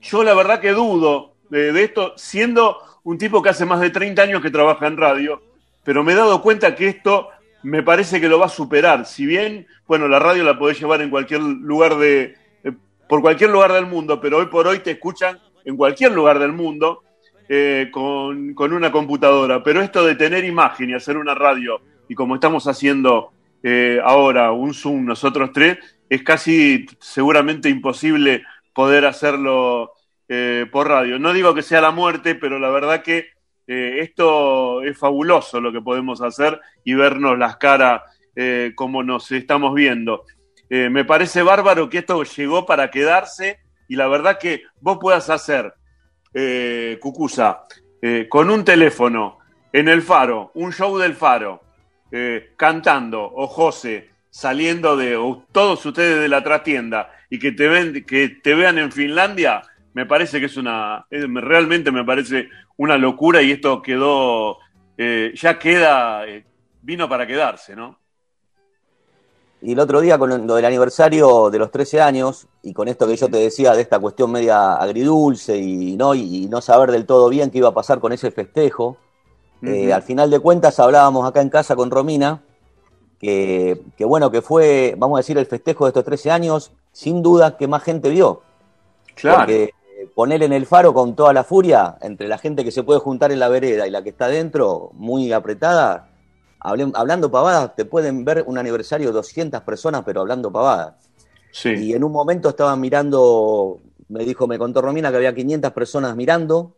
yo 0.00 0.24
la 0.24 0.34
verdad 0.34 0.60
que 0.60 0.72
dudo 0.72 1.34
de 1.50 1.82
esto, 1.82 2.14
siendo 2.16 2.78
un 3.04 3.18
tipo 3.18 3.40
que 3.40 3.50
hace 3.50 3.64
más 3.64 3.80
de 3.80 3.90
30 3.90 4.20
años 4.22 4.42
que 4.42 4.50
trabaja 4.50 4.86
en 4.86 4.96
radio, 4.96 5.40
pero 5.84 6.02
me 6.02 6.12
he 6.12 6.16
dado 6.16 6.42
cuenta 6.42 6.74
que 6.74 6.88
esto 6.88 7.28
me 7.62 7.82
parece 7.82 8.20
que 8.20 8.28
lo 8.28 8.38
va 8.38 8.46
a 8.46 8.48
superar. 8.48 9.06
Si 9.06 9.26
bien, 9.26 9.66
bueno, 9.86 10.08
la 10.08 10.18
radio 10.18 10.42
la 10.42 10.58
podés 10.58 10.80
llevar 10.80 11.00
en 11.02 11.10
cualquier 11.10 11.40
lugar 11.40 11.96
de, 11.96 12.34
eh, 12.64 12.72
por 13.08 13.20
cualquier 13.20 13.50
lugar 13.50 13.72
del 13.72 13.86
mundo, 13.86 14.20
pero 14.20 14.38
hoy 14.38 14.46
por 14.46 14.66
hoy 14.66 14.80
te 14.80 14.92
escuchan 14.92 15.38
en 15.64 15.76
cualquier 15.76 16.12
lugar 16.12 16.40
del 16.40 16.52
mundo 16.52 17.02
eh, 17.48 17.88
con, 17.92 18.54
una 18.56 18.90
computadora. 18.90 19.62
Pero 19.62 19.80
esto 19.80 20.04
de 20.04 20.16
tener 20.16 20.44
imagen 20.44 20.90
y 20.90 20.94
hacer 20.94 21.16
una 21.16 21.34
radio, 21.34 21.80
y 22.08 22.14
como 22.16 22.34
estamos 22.34 22.66
haciendo 22.66 23.32
eh, 23.62 24.00
ahora 24.04 24.52
un 24.52 24.74
Zoom 24.74 25.04
nosotros 25.04 25.50
tres, 25.52 25.78
es 26.08 26.22
casi 26.22 26.86
seguramente 27.00 27.68
imposible 27.68 28.44
poder 28.72 29.06
hacerlo 29.06 29.92
eh, 30.28 30.66
por 30.70 30.88
radio. 30.88 31.18
No 31.18 31.32
digo 31.32 31.54
que 31.54 31.62
sea 31.62 31.80
la 31.80 31.92
muerte, 31.92 32.34
pero 32.34 32.58
la 32.58 32.68
verdad 32.68 33.02
que 33.02 33.28
eh, 33.66 33.98
esto 34.00 34.82
es 34.82 34.98
fabuloso 34.98 35.60
lo 35.60 35.72
que 35.72 35.80
podemos 35.80 36.20
hacer 36.20 36.60
y 36.84 36.94
vernos 36.94 37.38
las 37.38 37.56
caras 37.56 38.02
eh, 38.34 38.72
como 38.74 39.02
nos 39.02 39.30
estamos 39.32 39.74
viendo. 39.74 40.24
me 40.68 41.04
parece 41.04 41.42
bárbaro 41.42 41.88
que 41.88 41.98
esto 41.98 42.24
llegó 42.24 42.66
para 42.66 42.90
quedarse 42.90 43.60
y 43.88 43.94
la 43.94 44.08
verdad 44.08 44.38
que 44.38 44.64
vos 44.80 44.98
puedas 45.00 45.30
hacer, 45.30 45.72
Cucusa, 47.00 47.62
con 48.28 48.50
un 48.50 48.64
teléfono 48.64 49.38
en 49.72 49.88
el 49.88 50.02
faro, 50.02 50.50
un 50.54 50.72
show 50.72 50.98
del 50.98 51.14
faro, 51.14 51.62
cantando, 52.56 53.22
o 53.22 53.46
José, 53.46 54.10
saliendo 54.30 54.96
de, 54.96 55.16
o 55.16 55.44
todos 55.50 55.84
ustedes 55.84 56.20
de 56.20 56.28
la 56.28 56.44
trastienda 56.44 57.10
y 57.30 57.38
que 57.38 57.52
te, 57.52 57.68
ven, 57.68 58.04
que 58.04 58.28
te 58.28 58.54
vean 58.54 58.78
en 58.78 58.92
Finlandia, 58.92 59.62
me 59.94 60.04
parece 60.04 60.40
que 60.40 60.46
es 60.46 60.56
una, 60.58 61.06
realmente 61.10 61.90
me 61.90 62.04
parece 62.04 62.50
una 62.76 62.98
locura 62.98 63.40
y 63.40 63.52
esto 63.52 63.80
quedó, 63.80 64.58
eh, 64.98 65.32
ya 65.34 65.58
queda, 65.58 66.26
eh, 66.26 66.44
vino 66.82 67.08
para 67.08 67.26
quedarse, 67.26 67.74
¿no? 67.74 67.98
Y 69.62 69.72
el 69.72 69.78
otro 69.80 70.02
día 70.02 70.18
con 70.18 70.46
lo 70.46 70.54
del 70.54 70.64
aniversario 70.66 71.48
de 71.48 71.58
los 71.58 71.70
13 71.70 72.02
años, 72.02 72.46
y 72.62 72.74
con 72.74 72.88
esto 72.88 73.06
que 73.06 73.16
yo 73.16 73.28
te 73.28 73.38
decía 73.38 73.72
de 73.72 73.80
esta 73.80 73.98
cuestión 73.98 74.30
media 74.30 74.74
agridulce 74.74 75.56
y 75.56 75.96
no, 75.96 76.14
y, 76.14 76.46
no 76.46 76.60
saber 76.60 76.92
del 76.92 77.06
todo 77.06 77.30
bien 77.30 77.50
qué 77.50 77.58
iba 77.58 77.68
a 77.68 77.74
pasar 77.74 77.98
con 77.98 78.12
ese 78.12 78.30
festejo, 78.30 78.98
eh, 79.62 79.92
al 79.92 80.02
final 80.02 80.30
de 80.30 80.38
cuentas 80.40 80.78
hablábamos 80.80 81.28
acá 81.28 81.40
en 81.40 81.50
casa 81.50 81.76
con 81.76 81.90
Romina, 81.90 82.42
que, 83.18 83.82
que, 83.96 84.04
bueno, 84.04 84.30
que 84.30 84.42
fue, 84.42 84.94
vamos 84.98 85.16
a 85.16 85.20
decir, 85.20 85.38
el 85.38 85.46
festejo 85.46 85.84
de 85.84 85.90
estos 85.90 86.04
13 86.04 86.30
años, 86.30 86.72
sin 86.92 87.22
duda 87.22 87.56
que 87.56 87.66
más 87.66 87.82
gente 87.82 88.10
vio. 88.10 88.42
Claro 89.14 89.46
poner 90.14 90.42
en 90.42 90.52
el 90.52 90.66
faro 90.66 90.92
con 90.92 91.14
toda 91.14 91.32
la 91.32 91.44
furia, 91.44 91.96
entre 92.00 92.28
la 92.28 92.38
gente 92.38 92.64
que 92.64 92.70
se 92.70 92.82
puede 92.82 93.00
juntar 93.00 93.32
en 93.32 93.38
la 93.38 93.48
vereda 93.48 93.86
y 93.86 93.90
la 93.90 94.02
que 94.02 94.10
está 94.10 94.28
dentro, 94.28 94.90
muy 94.94 95.32
apretada, 95.32 96.08
hablando 96.58 97.30
pavadas, 97.30 97.74
te 97.76 97.84
pueden 97.84 98.24
ver 98.24 98.44
un 98.46 98.58
aniversario 98.58 99.08
de 99.08 99.12
200 99.12 99.60
personas, 99.62 100.02
pero 100.04 100.20
hablando 100.20 100.50
pavadas. 100.50 100.94
Sí. 101.52 101.70
Y 101.70 101.94
en 101.94 102.04
un 102.04 102.12
momento 102.12 102.50
estaban 102.50 102.80
mirando, 102.80 103.80
me 104.08 104.24
dijo, 104.24 104.46
me 104.46 104.58
contó 104.58 104.82
Romina 104.82 105.10
que 105.10 105.16
había 105.16 105.34
500 105.34 105.72
personas 105.72 106.16
mirando, 106.16 106.72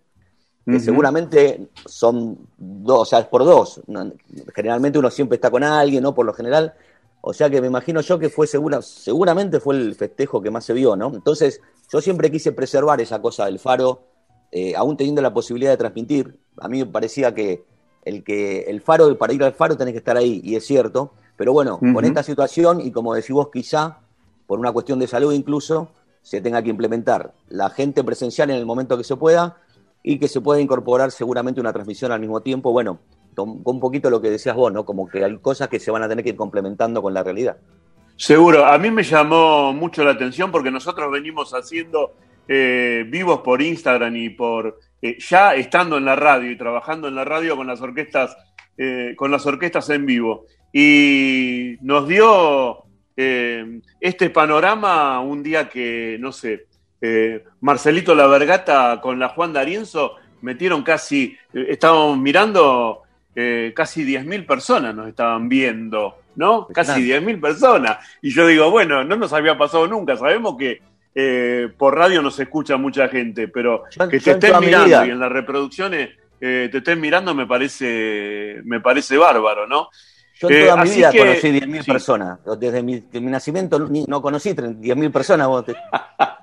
que 0.70 0.80
seguramente 0.80 1.68
son 1.86 2.38
dos, 2.58 3.00
o 3.00 3.04
sea, 3.04 3.20
es 3.20 3.26
por 3.26 3.44
dos. 3.44 3.80
Generalmente 4.54 4.98
uno 4.98 5.10
siempre 5.10 5.36
está 5.36 5.50
con 5.50 5.64
alguien, 5.64 6.02
¿no? 6.02 6.14
Por 6.14 6.26
lo 6.26 6.34
general. 6.34 6.74
O 7.20 7.32
sea 7.32 7.48
que 7.48 7.60
me 7.60 7.66
imagino 7.66 8.00
yo 8.00 8.18
que 8.18 8.28
fue 8.28 8.46
segura, 8.46 8.80
seguramente 8.82 9.60
fue 9.60 9.76
el 9.76 9.94
festejo 9.94 10.40
que 10.42 10.50
más 10.50 10.64
se 10.64 10.72
vio, 10.74 10.94
¿no? 10.94 11.12
Entonces, 11.14 11.60
yo 11.90 12.00
siempre 12.00 12.30
quise 12.30 12.52
preservar 12.52 13.00
esa 13.00 13.20
cosa 13.20 13.46
del 13.46 13.58
faro, 13.58 14.02
eh, 14.52 14.76
aún 14.76 14.96
teniendo 14.96 15.22
la 15.22 15.32
posibilidad 15.32 15.70
de 15.70 15.78
transmitir. 15.78 16.38
A 16.58 16.68
mí 16.68 16.78
me 16.78 16.86
parecía 16.86 17.34
que 17.34 17.64
el, 18.04 18.22
que 18.22 18.60
el 18.62 18.80
faro, 18.80 19.16
para 19.16 19.32
ir 19.32 19.42
al 19.42 19.54
faro 19.54 19.76
tenés 19.76 19.92
que 19.92 19.98
estar 19.98 20.16
ahí, 20.16 20.40
y 20.44 20.54
es 20.54 20.66
cierto. 20.66 21.12
Pero 21.36 21.52
bueno, 21.52 21.78
con 21.78 22.04
esta 22.04 22.22
situación, 22.22 22.80
y 22.80 22.90
como 22.90 23.14
decís 23.14 23.30
vos, 23.30 23.48
quizá, 23.52 24.00
por 24.46 24.58
una 24.58 24.72
cuestión 24.72 24.98
de 24.98 25.06
salud 25.06 25.32
incluso, 25.32 25.88
se 26.22 26.40
tenga 26.40 26.62
que 26.62 26.70
implementar 26.70 27.32
la 27.48 27.70
gente 27.70 28.02
presencial 28.04 28.50
en 28.50 28.56
el 28.56 28.66
momento 28.66 28.98
que 28.98 29.04
se 29.04 29.16
pueda 29.16 29.56
y 30.10 30.18
que 30.18 30.26
se 30.26 30.40
pueda 30.40 30.58
incorporar 30.58 31.10
seguramente 31.10 31.60
una 31.60 31.70
transmisión 31.70 32.12
al 32.12 32.20
mismo 32.20 32.40
tiempo. 32.40 32.72
Bueno, 32.72 32.98
con 33.34 33.60
un 33.62 33.78
poquito 33.78 34.08
lo 34.08 34.22
que 34.22 34.30
decías 34.30 34.56
vos, 34.56 34.72
¿no? 34.72 34.86
Como 34.86 35.06
que 35.06 35.22
hay 35.22 35.36
cosas 35.36 35.68
que 35.68 35.78
se 35.78 35.90
van 35.90 36.02
a 36.02 36.08
tener 36.08 36.24
que 36.24 36.30
ir 36.30 36.36
complementando 36.36 37.02
con 37.02 37.12
la 37.12 37.22
realidad. 37.22 37.58
Seguro, 38.16 38.64
a 38.64 38.78
mí 38.78 38.90
me 38.90 39.02
llamó 39.02 39.74
mucho 39.74 40.02
la 40.04 40.12
atención 40.12 40.50
porque 40.50 40.70
nosotros 40.70 41.12
venimos 41.12 41.52
haciendo 41.52 42.14
eh, 42.48 43.04
vivos 43.06 43.40
por 43.40 43.60
Instagram 43.60 44.16
y 44.16 44.30
por 44.30 44.80
eh, 45.02 45.18
ya 45.18 45.54
estando 45.54 45.98
en 45.98 46.06
la 46.06 46.16
radio 46.16 46.50
y 46.50 46.56
trabajando 46.56 47.06
en 47.06 47.14
la 47.14 47.26
radio 47.26 47.54
con 47.54 47.66
las 47.66 47.82
orquestas, 47.82 48.34
eh, 48.78 49.12
con 49.14 49.30
las 49.30 49.44
orquestas 49.44 49.90
en 49.90 50.06
vivo. 50.06 50.46
Y 50.72 51.76
nos 51.82 52.08
dio 52.08 52.84
este 54.00 54.30
panorama 54.30 55.20
un 55.20 55.42
día 55.42 55.68
que, 55.68 56.16
no 56.20 56.30
sé, 56.30 56.67
Marcelito 57.60 58.14
La 58.14 58.26
Vergata 58.26 59.00
con 59.00 59.18
la 59.18 59.28
Juan 59.28 59.52
D'Arienzo 59.52 60.16
metieron 60.42 60.82
casi, 60.82 61.36
estábamos 61.52 62.18
mirando, 62.18 63.02
casi 63.74 64.04
10.000 64.04 64.46
personas 64.46 64.94
nos 64.94 65.08
estaban 65.08 65.48
viendo 65.48 66.16
¿no? 66.38 66.68
Casi 66.68 67.02
10.000 67.02 67.40
personas. 67.40 67.98
Y 68.22 68.32
yo 68.32 68.46
digo, 68.46 68.70
bueno, 68.70 69.02
no 69.02 69.16
nos 69.16 69.32
había 69.32 69.58
pasado 69.58 69.86
nunca. 69.88 70.16
Sabemos 70.16 70.56
que 70.56 70.80
eh, 71.14 71.68
por 71.76 71.96
radio 71.96 72.22
nos 72.22 72.38
escucha 72.38 72.76
mucha 72.76 73.08
gente, 73.08 73.48
pero 73.48 73.82
que 74.08 74.20
te 74.20 74.30
estén 74.30 74.60
mirando 74.60 75.04
y 75.04 75.10
en 75.10 75.18
las 75.18 75.32
reproducciones 75.32 76.10
eh, 76.40 76.68
te 76.70 76.78
estén 76.78 77.00
mirando 77.00 77.34
me 77.34 77.44
parece, 77.46 78.60
me 78.64 78.80
parece 78.80 79.16
bárbaro, 79.16 79.66
¿no? 79.66 79.88
Yo 80.40 80.48
en 80.48 80.66
toda 80.66 80.84
mi 80.84 80.90
eh, 80.90 80.94
vida 80.94 81.10
conocí 81.10 81.48
10.000 81.48 81.86
personas. 81.86 82.38
Desde 82.56 82.82
mi, 82.84 83.02
nacimiento 83.12 83.80
no 83.80 84.22
conocí 84.22 84.50
10.000 84.50 85.10
personas. 85.10 85.48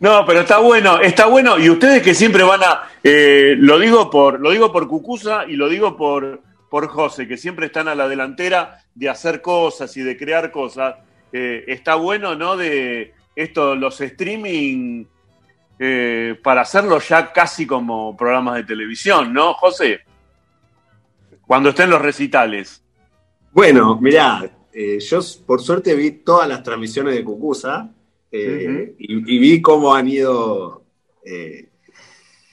No, 0.00 0.24
pero 0.26 0.40
está 0.40 0.58
bueno, 0.58 1.00
está 1.00 1.26
bueno. 1.26 1.58
Y 1.58 1.68
ustedes 1.68 2.02
que 2.02 2.14
siempre 2.14 2.42
van 2.42 2.62
a, 2.62 2.88
lo 3.02 3.78
digo 3.78 4.10
por, 4.10 4.40
lo 4.40 4.50
digo 4.50 4.72
por 4.72 4.88
Cucusa 4.88 5.44
y 5.46 5.56
lo 5.56 5.68
digo 5.68 5.96
por, 5.96 6.42
por 6.72 6.88
José, 6.88 7.28
que 7.28 7.36
siempre 7.36 7.66
están 7.66 7.86
a 7.86 7.94
la 7.94 8.08
delantera 8.08 8.82
de 8.94 9.10
hacer 9.10 9.42
cosas 9.42 9.94
y 9.98 10.00
de 10.00 10.16
crear 10.16 10.50
cosas. 10.50 10.96
Eh, 11.30 11.64
está 11.68 11.96
bueno, 11.96 12.34
¿no? 12.34 12.56
De 12.56 13.12
esto, 13.36 13.74
los 13.74 14.00
streaming, 14.00 15.04
eh, 15.78 16.38
para 16.42 16.62
hacerlo 16.62 16.98
ya 16.98 17.32
casi 17.32 17.66
como 17.66 18.16
programas 18.16 18.56
de 18.56 18.64
televisión, 18.64 19.32
¿no, 19.32 19.54
José? 19.54 20.00
Cuando 21.46 21.70
estén 21.70 21.90
los 21.90 22.00
recitales. 22.00 22.82
Bueno, 23.50 23.98
mirá, 24.00 24.50
eh, 24.72 24.98
yo 24.98 25.20
por 25.46 25.60
suerte 25.60 25.94
vi 25.94 26.10
todas 26.12 26.48
las 26.48 26.62
transmisiones 26.62 27.14
de 27.14 27.22
Cucusa 27.22 27.90
y, 28.32 28.94
y, 28.98 29.38
vi 29.38 29.60
cómo 29.60 29.94
han 29.94 30.08
ido 30.08 30.82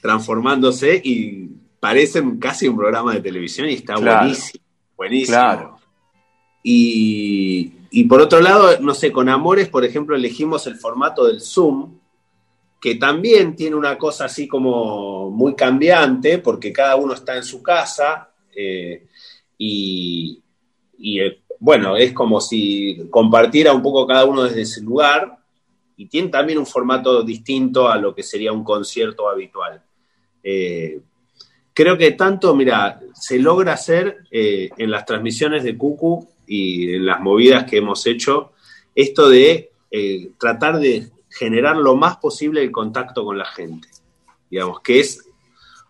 transformándose 0.02 1.02
y 1.04 1.50
parece 1.80 2.22
casi 2.40 2.68
un 2.68 2.78
programa 2.78 3.14
de 3.14 3.22
televisión 3.22 3.70
y 3.70 3.74
está 3.74 3.96
buenísimo. 3.98 4.64
Buenísimo. 4.96 5.38
Claro. 5.38 5.80
Y, 6.62 8.04
por 8.08 8.22
otro 8.22 8.42
lado, 8.42 8.80
no 8.82 8.94
sé, 8.94 9.12
con 9.12 9.30
Amores, 9.30 9.70
por 9.70 9.86
ejemplo, 9.86 10.16
elegimos 10.16 10.68
el 10.68 10.76
formato 10.76 11.26
del 11.26 11.42
Zoom, 11.42 11.98
que 12.82 12.96
también 12.96 13.56
tiene 13.56 13.76
una 13.76 13.98
cosa 13.98 14.26
así 14.26 14.48
como 14.48 15.30
muy 15.32 15.56
cambiante, 15.56 16.38
porque 16.40 16.72
cada 16.72 16.96
uno 16.96 17.14
está 17.14 17.36
en 17.36 17.44
su 17.44 17.64
casa 17.64 18.30
eh, 18.56 19.08
y, 19.58 20.42
eh, 21.00 21.40
bueno, 21.60 21.98
es 21.98 22.14
como 22.14 22.40
si 22.40 23.08
compartiera 23.10 23.74
un 23.74 23.82
poco 23.82 24.06
cada 24.06 24.26
uno 24.26 24.44
desde 24.44 24.62
ese 24.62 24.82
lugar 24.82 25.39
y 26.00 26.06
tiene 26.06 26.30
también 26.30 26.58
un 26.58 26.66
formato 26.66 27.24
distinto 27.24 27.90
a 27.90 27.98
lo 27.98 28.16
que 28.16 28.24
sería 28.24 28.54
un 28.54 28.64
concierto 28.64 29.28
habitual. 29.28 29.84
Eh, 30.42 31.02
creo 31.74 31.98
que 31.98 32.12
tanto, 32.12 32.56
mira, 32.56 33.02
se 33.14 33.38
logra 33.38 33.74
hacer 33.74 34.20
eh, 34.32 34.70
en 34.78 34.92
las 34.92 35.06
transmisiones 35.06 35.62
de 35.66 35.76
Cucu 35.78 36.26
y 36.48 36.96
en 36.96 37.06
las 37.06 37.20
movidas 37.20 37.66
que 37.66 37.80
hemos 37.80 38.08
hecho, 38.08 38.54
esto 38.96 39.28
de 39.28 39.72
eh, 39.92 40.32
tratar 40.40 40.80
de 40.80 41.10
generar 41.30 41.76
lo 41.76 41.98
más 41.98 42.16
posible 42.16 42.64
el 42.64 42.72
contacto 42.72 43.26
con 43.26 43.38
la 43.38 43.46
gente. 43.46 43.90
Digamos, 44.50 44.80
que 44.80 45.02
es 45.02 45.26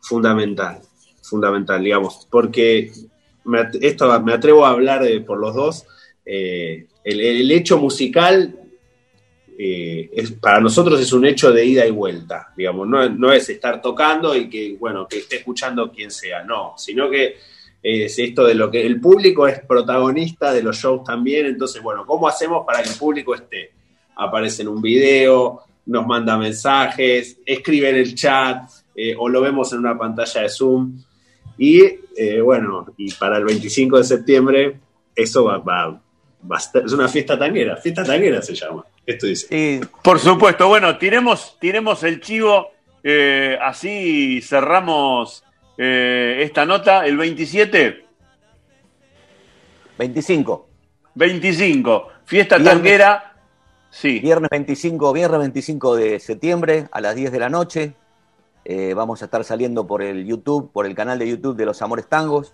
fundamental, 0.01 0.79
fundamental, 1.21 1.83
digamos, 1.83 2.27
porque 2.31 2.91
esto 3.79 4.21
me 4.21 4.33
atrevo 4.33 4.65
a 4.65 4.71
hablar 4.71 5.03
por 5.23 5.37
los 5.37 5.53
dos. 5.53 5.85
El, 6.25 7.51
hecho 7.51 7.77
musical 7.77 8.58
eh, 9.61 10.09
es, 10.13 10.31
para 10.31 10.61
nosotros 10.61 11.01
es 11.01 11.11
un 11.11 11.25
hecho 11.25 11.51
de 11.51 11.65
ida 11.65 11.85
y 11.85 11.91
vuelta, 11.91 12.53
digamos, 12.55 12.87
no, 12.87 13.33
es 13.33 13.49
estar 13.49 13.81
tocando 13.81 14.33
y 14.33 14.49
que, 14.49 14.77
bueno, 14.79 15.05
que 15.05 15.17
esté 15.17 15.35
escuchando 15.35 15.91
quien 15.91 16.11
sea, 16.11 16.45
no, 16.45 16.75
sino 16.77 17.09
que 17.09 17.35
es 17.83 18.17
esto 18.19 18.45
de 18.45 18.55
lo 18.55 18.71
que 18.71 18.85
el 18.85 19.01
público 19.01 19.49
es 19.49 19.59
protagonista 19.59 20.53
de 20.53 20.63
los 20.63 20.77
shows 20.77 21.03
también, 21.03 21.45
entonces, 21.45 21.81
bueno, 21.81 22.05
¿cómo 22.05 22.25
hacemos 22.29 22.65
para 22.65 22.81
que 22.81 22.87
el 22.87 22.95
público 22.95 23.35
esté? 23.35 23.73
Aparece 24.15 24.61
en 24.61 24.69
un 24.69 24.81
video, 24.81 25.59
nos 25.87 26.07
manda 26.07 26.37
mensajes, 26.37 27.39
escribe 27.45 27.89
en 27.89 27.97
el 27.97 28.15
chat 28.15 28.63
eh, 28.95 29.13
o 29.17 29.27
lo 29.27 29.41
vemos 29.41 29.73
en 29.73 29.79
una 29.79 29.97
pantalla 29.97 30.43
de 30.43 30.49
Zoom. 30.49 30.97
Y 31.57 31.81
eh, 32.15 32.39
bueno, 32.39 32.85
y 32.95 33.11
para 33.11 33.37
el 33.37 33.43
25 33.43 33.97
de 33.97 34.03
septiembre, 34.05 34.79
eso 35.13 35.43
va, 35.43 35.57
va, 35.57 36.01
es 36.83 36.93
una 36.93 37.07
fiesta 37.07 37.37
tanguera, 37.37 37.77
fiesta 37.77 38.03
tanguera 38.03 38.41
se 38.41 38.55
llama. 38.55 38.85
Esto 39.05 39.27
dice. 39.27 39.81
por 40.03 40.19
supuesto, 40.19 40.67
bueno, 40.67 40.97
tiremos, 40.97 41.57
tiremos 41.59 42.03
el 42.03 42.21
chivo, 42.21 42.71
eh, 43.03 43.57
así 43.61 44.41
cerramos 44.41 45.43
esta 45.77 46.65
nota, 46.65 47.05
el 47.05 47.15
27. 47.15 48.05
25. 49.97 50.69
25, 51.15 52.07
fiesta 52.25 52.61
tanguera. 52.63 53.35
Sí. 53.89 54.19
Viernes 54.19 54.49
25, 54.49 55.13
viernes 55.13 55.39
25 55.39 55.95
de 55.95 56.19
septiembre 56.19 56.87
a 56.91 57.01
las 57.01 57.15
10 57.15 57.31
de 57.31 57.39
la 57.39 57.49
noche. 57.49 57.93
Eh, 58.63 58.93
vamos 58.93 59.21
a 59.21 59.25
estar 59.25 59.43
saliendo 59.43 59.87
por 59.87 60.01
el 60.01 60.25
YouTube, 60.25 60.71
por 60.71 60.85
el 60.85 60.95
canal 60.95 61.19
de 61.19 61.27
YouTube 61.27 61.57
de 61.57 61.65
Los 61.65 61.81
Amores 61.81 62.07
Tangos. 62.07 62.53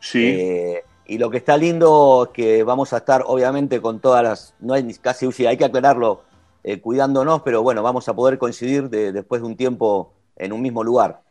Sí. 0.00 0.74
Eh, 1.06 1.14
y 1.14 1.18
lo 1.18 1.30
que 1.30 1.38
está 1.38 1.56
lindo 1.56 2.24
es 2.24 2.30
que 2.30 2.62
vamos 2.62 2.92
a 2.92 2.98
estar, 2.98 3.24
obviamente, 3.26 3.80
con 3.80 4.00
todas 4.00 4.22
las. 4.22 4.54
No 4.60 4.74
hay 4.74 4.92
casi 4.94 5.26
hay 5.46 5.56
que 5.56 5.64
aclararlo, 5.64 6.22
eh, 6.62 6.80
cuidándonos, 6.80 7.42
pero 7.42 7.62
bueno, 7.62 7.82
vamos 7.82 8.08
a 8.08 8.14
poder 8.14 8.38
coincidir 8.38 8.88
después 8.88 9.42
de 9.42 9.46
un 9.46 9.56
tiempo 9.56 10.12
en 10.36 10.52
un 10.52 10.62
mismo 10.62 10.82
lugar. 10.82 11.22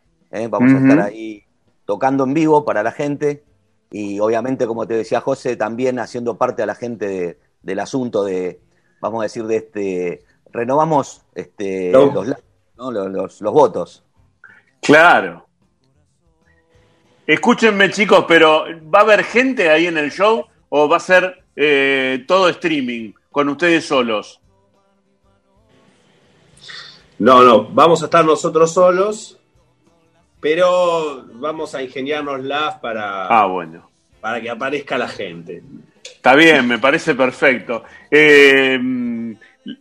Vamos 0.50 0.72
a 0.72 0.78
estar 0.78 1.00
ahí 1.00 1.44
tocando 1.84 2.24
en 2.24 2.34
vivo 2.34 2.64
para 2.64 2.82
la 2.82 2.90
gente 2.90 3.44
y 3.96 4.18
obviamente, 4.18 4.66
como 4.66 4.88
te 4.88 4.94
decía 4.94 5.20
José, 5.20 5.54
también 5.54 6.00
haciendo 6.00 6.36
parte 6.36 6.64
a 6.64 6.66
la 6.66 6.74
gente 6.74 7.38
del 7.62 7.78
asunto 7.78 8.24
de, 8.24 8.60
vamos 9.00 9.20
a 9.20 9.22
decir, 9.22 9.46
de 9.46 9.56
este, 9.56 10.24
renovamos 10.50 11.24
este, 11.34 11.92
los, 11.92 13.40
los, 13.40 13.52
votos. 13.52 14.04
Claro. 14.82 15.43
Escúchenme 17.26 17.90
chicos, 17.90 18.24
pero 18.28 18.66
¿va 18.94 19.00
a 19.00 19.02
haber 19.02 19.24
gente 19.24 19.70
ahí 19.70 19.86
en 19.86 19.96
el 19.96 20.10
show 20.10 20.46
o 20.68 20.88
va 20.88 20.98
a 20.98 21.00
ser 21.00 21.42
eh, 21.56 22.24
todo 22.26 22.48
streaming 22.50 23.12
con 23.30 23.48
ustedes 23.48 23.86
solos? 23.86 24.40
No, 27.18 27.42
no, 27.42 27.64
vamos 27.64 28.02
a 28.02 28.06
estar 28.06 28.24
nosotros 28.24 28.74
solos, 28.74 29.38
pero 30.40 31.24
vamos 31.34 31.74
a 31.74 31.82
ingeniárnoslas 31.82 32.74
para, 32.80 33.26
ah, 33.26 33.46
bueno. 33.46 33.88
para 34.20 34.40
que 34.40 34.50
aparezca 34.50 34.98
la 34.98 35.08
gente. 35.08 35.62
Está 36.04 36.34
bien, 36.34 36.66
me 36.66 36.78
parece 36.78 37.14
perfecto. 37.14 37.84
Eh, 38.10 38.78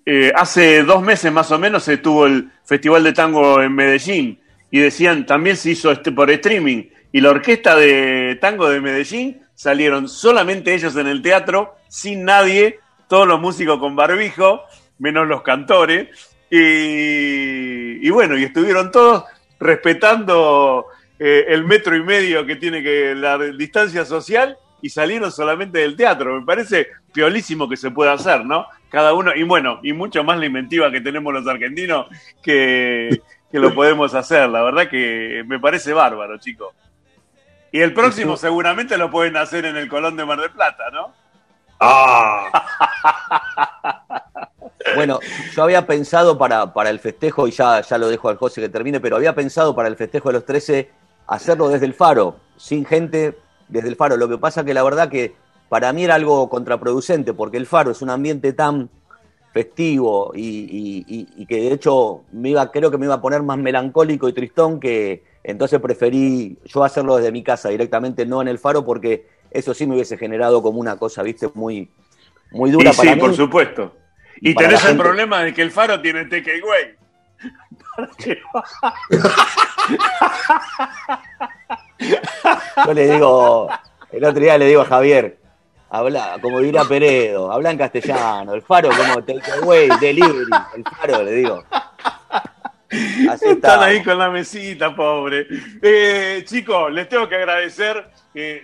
eh, 0.05 0.31
hace 0.35 0.83
dos 0.83 1.01
meses 1.01 1.31
más 1.31 1.51
o 1.51 1.59
menos 1.59 1.88
estuvo 1.88 2.25
el 2.25 2.50
Festival 2.63 3.03
de 3.03 3.13
Tango 3.13 3.62
en 3.62 3.73
Medellín 3.73 4.39
y 4.71 4.79
decían, 4.79 5.25
también 5.25 5.57
se 5.57 5.71
hizo 5.71 5.91
este 5.91 6.12
por 6.12 6.31
streaming. 6.31 6.83
Y 7.13 7.22
la 7.22 7.29
orquesta 7.29 7.75
de 7.75 8.39
tango 8.41 8.67
de 8.70 8.82
Medellín 8.82 9.43
salieron 9.53 10.10
solamente 10.10 10.73
ellos 10.73 10.95
en 10.95 11.06
el 11.06 11.21
teatro, 11.21 11.76
sin 11.88 12.26
nadie, 12.26 12.80
todos 13.08 13.28
los 13.28 13.39
músicos 13.39 13.78
con 13.78 13.95
barbijo, 13.95 14.63
menos 14.97 15.28
los 15.28 15.43
cantores. 15.43 16.10
Y, 16.49 18.10
bueno, 18.10 18.36
y 18.36 18.45
estuvieron 18.45 18.91
todos 18.91 19.26
respetando 19.60 20.88
eh, 21.19 21.45
el 21.49 21.63
metro 21.65 21.95
y 21.95 22.02
medio 22.02 22.47
que 22.47 22.56
tiene 22.56 22.82
que 22.82 23.13
la 23.13 23.38
distancia 23.38 24.06
social 24.06 24.58
y 24.82 24.89
salieron 24.89 25.32
solamente 25.32 25.78
del 25.80 25.95
teatro. 25.95 26.39
Me 26.39 26.45
parece 26.47 26.88
piolísimo 27.13 27.69
que 27.69 27.78
se 27.78 27.91
pueda 27.91 28.13
hacer, 28.13 28.43
¿no? 28.43 28.65
Cada 28.89 29.13
uno, 29.13 29.36
y 29.36 29.43
bueno, 29.43 29.80
y 29.84 29.93
mucho 29.93 30.23
más 30.23 30.39
la 30.39 30.47
inventiva 30.47 30.91
que 30.91 31.02
tenemos 31.02 31.32
los 31.32 31.47
argentinos 31.47 32.08
que, 32.41 33.21
que 33.52 33.60
lo 33.60 33.71
podemos 33.76 34.15
hacer. 34.15 34.49
La 34.49 34.63
verdad 34.63 34.89
que 34.89 35.43
me 35.45 35.60
parece 35.60 35.93
bárbaro, 35.93 36.39
chicos. 36.39 36.73
Y 37.73 37.81
el 37.81 37.91
próximo 37.91 38.38
seguramente 38.38 38.99
lo 38.99 39.09
pueden 39.09 39.36
hacer 39.36 39.65
en 39.65 39.75
el 39.75 39.89
Colón 39.89 40.15
de 40.15 40.23
Mar 40.23 40.39
del 40.39 40.51
Plata, 40.51 40.91
¿no? 40.91 41.12
Ah. 41.79 42.49
Bueno, 44.95 45.19
yo 45.55 45.63
había 45.63 45.88
pensado 45.88 46.38
para, 46.38 46.71
para 46.71 46.89
el 46.91 46.99
festejo, 46.99 47.47
y 47.47 47.51
ya, 47.51 47.81
ya 47.81 47.97
lo 47.97 48.09
dejo 48.09 48.29
al 48.29 48.38
José 48.38 48.62
que 48.62 48.69
termine, 48.69 48.99
pero 48.99 49.15
había 49.15 49.33
pensado 49.33 49.73
para 49.73 49.88
el 49.88 49.95
festejo 49.95 50.29
de 50.29 50.33
los 50.33 50.45
13 50.45 50.91
hacerlo 51.25 51.69
desde 51.69 51.86
el 51.86 51.93
faro, 51.93 52.36
sin 52.57 52.86
gente 52.86 53.39
desde 53.69 53.88
el 53.88 53.95
faro. 53.95 54.17
Lo 54.17 54.29
que 54.29 54.38
pasa 54.38 54.63
que 54.63 54.73
la 54.73 54.83
verdad 54.83 55.09
que 55.09 55.36
para 55.69 55.91
mí 55.93 56.03
era 56.03 56.15
algo 56.15 56.49
contraproducente, 56.49 57.33
porque 57.33 57.57
el 57.57 57.65
faro 57.65 57.91
es 57.91 58.03
un 58.03 58.09
ambiente 58.12 58.53
tan 58.53 58.89
festivo 59.54 60.34
y, 60.36 61.46
que 61.46 61.56
de 61.56 61.74
hecho 61.74 62.24
me 62.32 62.50
iba, 62.50 62.72
creo 62.72 62.89
que 62.89 62.98
me 62.98 63.06
iba 63.06 63.13
a 63.16 63.22
poner 63.22 63.44
más 63.44 63.60
melancólico 63.60 64.28
y 64.28 64.34
tristón 64.34 64.80
que 64.80 65.24
entonces 65.44 65.80
preferí 65.80 66.58
yo 66.66 66.84
hacerlo 66.84 67.18
desde 67.18 67.32
mi 67.32 67.44
casa 67.44 67.70
directamente, 67.70 68.26
no 68.26 68.42
en 68.42 68.48
el 68.48 68.58
faro, 68.58 68.84
porque 68.84 69.28
eso 69.52 69.76
sí 69.76 69.86
me 69.86 69.94
hubiese 69.94 70.18
generado 70.18 70.63
como 70.63 70.80
una 70.80 70.98
cosa, 70.98 71.22
viste, 71.22 71.52
muy, 71.54 71.92
muy 72.52 72.72
dura 72.72 72.94
para 72.94 73.13
sí, 73.13 73.20
por 73.20 73.36
supuesto. 73.36 73.94
Y, 74.42 74.56
tenés 74.56 74.84
el 74.86 74.98
problema 74.98 75.44
de 75.44 75.54
que 75.54 75.62
el 75.62 75.70
faro 75.70 76.02
tiene 76.02 76.26
takeaway. 76.26 76.96
yo 82.88 82.94
le 82.94 83.13
digo, 83.13 83.70
el 84.12 84.26
otro 84.26 84.42
día 84.42 84.58
le 84.58 84.66
digo 84.66 84.82
a 84.82 84.86
Javier, 84.86 85.38
habla, 85.93 86.39
como 86.41 86.60
dirá 86.60 86.84
Peredo, 86.86 87.51
habla 87.51 87.69
en 87.69 87.77
castellano, 87.77 88.56
el 88.56 88.63
faro 88.63 88.89
como 88.89 89.23
takeaway, 89.23 89.89
delivery, 90.01 90.49
el 90.75 90.84
faro, 90.84 91.23
le 91.23 91.32
digo. 91.32 91.63
Así 93.29 93.49
Están 93.49 93.84
ahí 93.84 94.01
con 94.03 94.17
la 94.17 94.29
mesita, 94.32 94.95
pobre. 94.95 95.47
Eh, 95.82 96.43
chicos, 96.45 96.91
les 96.91 97.08
tengo 97.08 97.29
que 97.29 97.36
agradecer. 97.36 98.10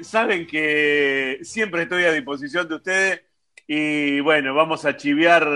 saben 0.01 0.47
que 0.47 1.39
siempre 1.43 1.83
estoy 1.83 2.03
a 2.05 2.11
disposición 2.11 2.67
de 2.67 2.75
ustedes. 2.75 3.21
Y 3.67 4.19
bueno, 4.21 4.55
vamos 4.55 4.85
a 4.85 4.97
chiviar 4.97 5.47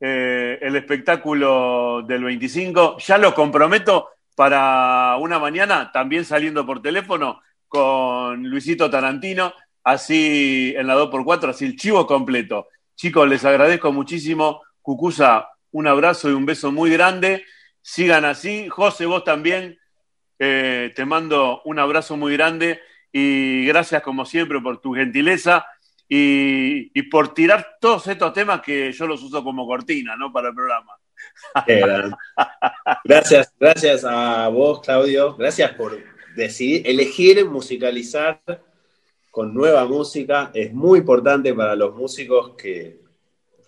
eh, 0.00 0.58
el 0.60 0.74
espectáculo 0.74 2.02
del 2.02 2.24
25. 2.24 2.98
Ya 2.98 3.16
lo 3.16 3.32
comprometo 3.32 4.08
para 4.34 5.16
una 5.20 5.38
mañana, 5.38 5.92
también 5.92 6.24
saliendo 6.24 6.66
por 6.66 6.82
teléfono 6.82 7.40
con 7.68 8.42
Luisito 8.42 8.90
Tarantino 8.90 9.52
así 9.84 10.74
en 10.76 10.86
la 10.86 10.96
2x4, 10.96 11.50
así 11.50 11.64
el 11.64 11.76
chivo 11.76 12.06
completo. 12.06 12.68
Chicos, 12.96 13.28
les 13.28 13.44
agradezco 13.44 13.92
muchísimo. 13.92 14.62
Cucusa, 14.82 15.48
un 15.72 15.86
abrazo 15.86 16.30
y 16.30 16.32
un 16.32 16.46
beso 16.46 16.72
muy 16.72 16.90
grande. 16.90 17.44
Sigan 17.80 18.24
así. 18.24 18.68
José, 18.68 19.06
vos 19.06 19.24
también. 19.24 19.78
Eh, 20.38 20.92
te 20.96 21.04
mando 21.04 21.60
un 21.64 21.78
abrazo 21.78 22.16
muy 22.16 22.32
grande 22.32 22.80
y 23.12 23.66
gracias 23.66 24.02
como 24.02 24.24
siempre 24.24 24.60
por 24.60 24.80
tu 24.80 24.94
gentileza 24.94 25.66
y, 26.08 27.02
por 27.10 27.34
tirar 27.34 27.76
todos 27.80 28.06
estos 28.08 28.32
temas 28.32 28.60
que 28.62 28.90
yo 28.90 29.06
los 29.06 29.22
uso 29.22 29.44
como 29.44 29.66
cortina, 29.66 30.16
¿no? 30.16 30.32
Para 30.32 30.48
el 30.48 30.54
programa. 30.54 30.92
gracias, 33.04 33.52
gracias 33.60 34.04
a 34.04 34.48
vos, 34.48 34.80
Claudio. 34.80 35.36
Gracias 35.36 35.72
por 35.72 35.98
decidir, 36.34 36.86
elegir 36.86 37.44
musicalizar 37.46 38.40
con 39.30 39.54
nueva 39.54 39.84
música. 39.84 40.50
Es 40.54 40.72
muy 40.72 41.00
importante 41.00 41.54
para 41.54 41.76
los 41.76 41.94
músicos 41.94 42.54
que, 42.56 43.00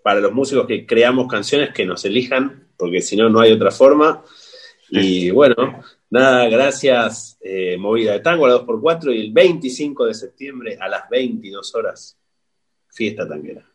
para 0.03 0.21
los 0.21 0.33
músicos 0.33 0.67
que 0.67 0.85
creamos 0.87 1.29
canciones 1.29 1.71
que 1.71 1.87
nos 1.87 2.05
elijan, 2.05 2.69
porque 2.77 3.01
si 3.01 3.17
no, 3.17 3.29
no 3.29 3.41
hay 3.41 3.53
otra 3.53 3.71
forma. 3.71 4.25
Y 4.91 5.31
bueno, 5.31 5.83
nada, 6.11 6.49
gracias, 6.49 7.39
eh, 7.41 7.77
Movida 7.79 8.13
de 8.13 8.21
Tango 8.21 8.45
a 8.45 8.51
la 8.51 8.55
2x4 8.57 9.15
y 9.15 9.21
el 9.21 9.33
25 9.33 10.07
de 10.07 10.15
septiembre 10.15 10.79
a 10.79 10.89
las 10.89 11.09
22 11.09 11.75
horas, 11.75 12.19
fiesta 12.91 13.27
tanguera. 13.27 13.67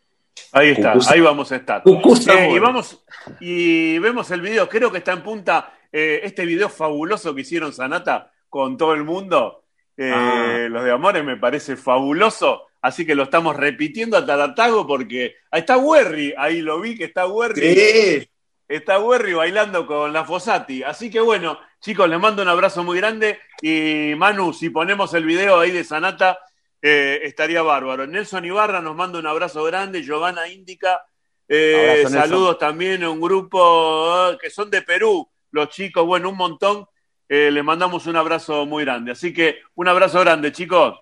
Ahí 0.52 0.70
está, 0.70 0.94
ahí 1.08 1.20
vamos 1.20 1.50
a 1.50 1.56
estar. 1.56 1.82
Eh, 1.84 2.50
y 2.54 2.58
vamos 2.60 3.02
y 3.40 3.98
vemos 3.98 4.30
el 4.30 4.40
video, 4.40 4.68
creo 4.68 4.92
que 4.92 4.98
está 4.98 5.12
en 5.12 5.22
punta 5.24 5.74
eh, 5.90 6.20
este 6.22 6.46
video 6.46 6.68
fabuloso 6.68 7.34
que 7.34 7.40
hicieron 7.40 7.72
Sanata 7.72 8.32
con 8.48 8.76
todo 8.76 8.94
el 8.94 9.04
mundo. 9.04 9.64
Ah. 9.98 10.46
Eh, 10.48 10.68
los 10.68 10.84
de 10.84 10.90
Amores 10.92 11.24
me 11.24 11.36
parece 11.36 11.76
fabuloso, 11.76 12.62
así 12.80 13.04
que 13.04 13.14
lo 13.14 13.24
estamos 13.24 13.56
repitiendo 13.56 14.16
a 14.16 14.24
Taratago 14.24 14.86
porque 14.86 15.36
ahí 15.50 15.60
está 15.60 15.76
Werry, 15.76 16.34
ahí 16.36 16.60
lo 16.60 16.80
vi 16.80 16.96
que 16.96 17.04
está 17.04 17.26
Werry. 17.26 18.28
Está 18.68 18.98
Werry 18.98 19.32
bailando 19.32 19.86
con 19.86 20.12
la 20.12 20.24
Fossati, 20.24 20.82
así 20.82 21.10
que 21.10 21.20
bueno, 21.20 21.58
Chicos, 21.80 22.08
les 22.08 22.18
mando 22.18 22.42
un 22.42 22.48
abrazo 22.48 22.82
muy 22.82 22.98
grande 22.98 23.38
y 23.62 24.12
Manu, 24.16 24.52
si 24.52 24.70
ponemos 24.70 25.14
el 25.14 25.24
video 25.24 25.60
ahí 25.60 25.70
de 25.70 25.84
Sanata, 25.84 26.40
eh, 26.82 27.20
estaría 27.22 27.62
bárbaro. 27.62 28.06
Nelson 28.06 28.44
Ibarra 28.44 28.80
nos 28.80 28.96
manda 28.96 29.20
un 29.20 29.26
abrazo 29.26 29.62
grande, 29.62 30.02
Giovanna 30.02 30.48
Indica, 30.48 31.06
eh, 31.46 32.04
saludos 32.08 32.58
también 32.58 33.04
a 33.04 33.10
un 33.10 33.20
grupo 33.20 34.32
eh, 34.32 34.38
que 34.40 34.50
son 34.50 34.70
de 34.70 34.82
Perú, 34.82 35.28
los 35.52 35.68
chicos, 35.68 36.04
bueno, 36.04 36.30
un 36.30 36.36
montón. 36.36 36.86
Les 37.28 37.64
mandamos 37.64 38.06
un 38.06 38.16
abrazo 38.16 38.66
muy 38.66 38.84
grande. 38.84 39.12
Así 39.12 39.32
que 39.32 39.58
un 39.74 39.88
abrazo 39.88 40.20
grande, 40.20 40.52
chicos. 40.52 40.98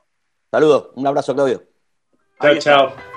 Saludos, 0.51 0.91
un 0.95 1.07
abrazo, 1.07 1.35
Claudio. 1.35 1.63
Chao, 2.41 2.59
chao. 2.59 3.16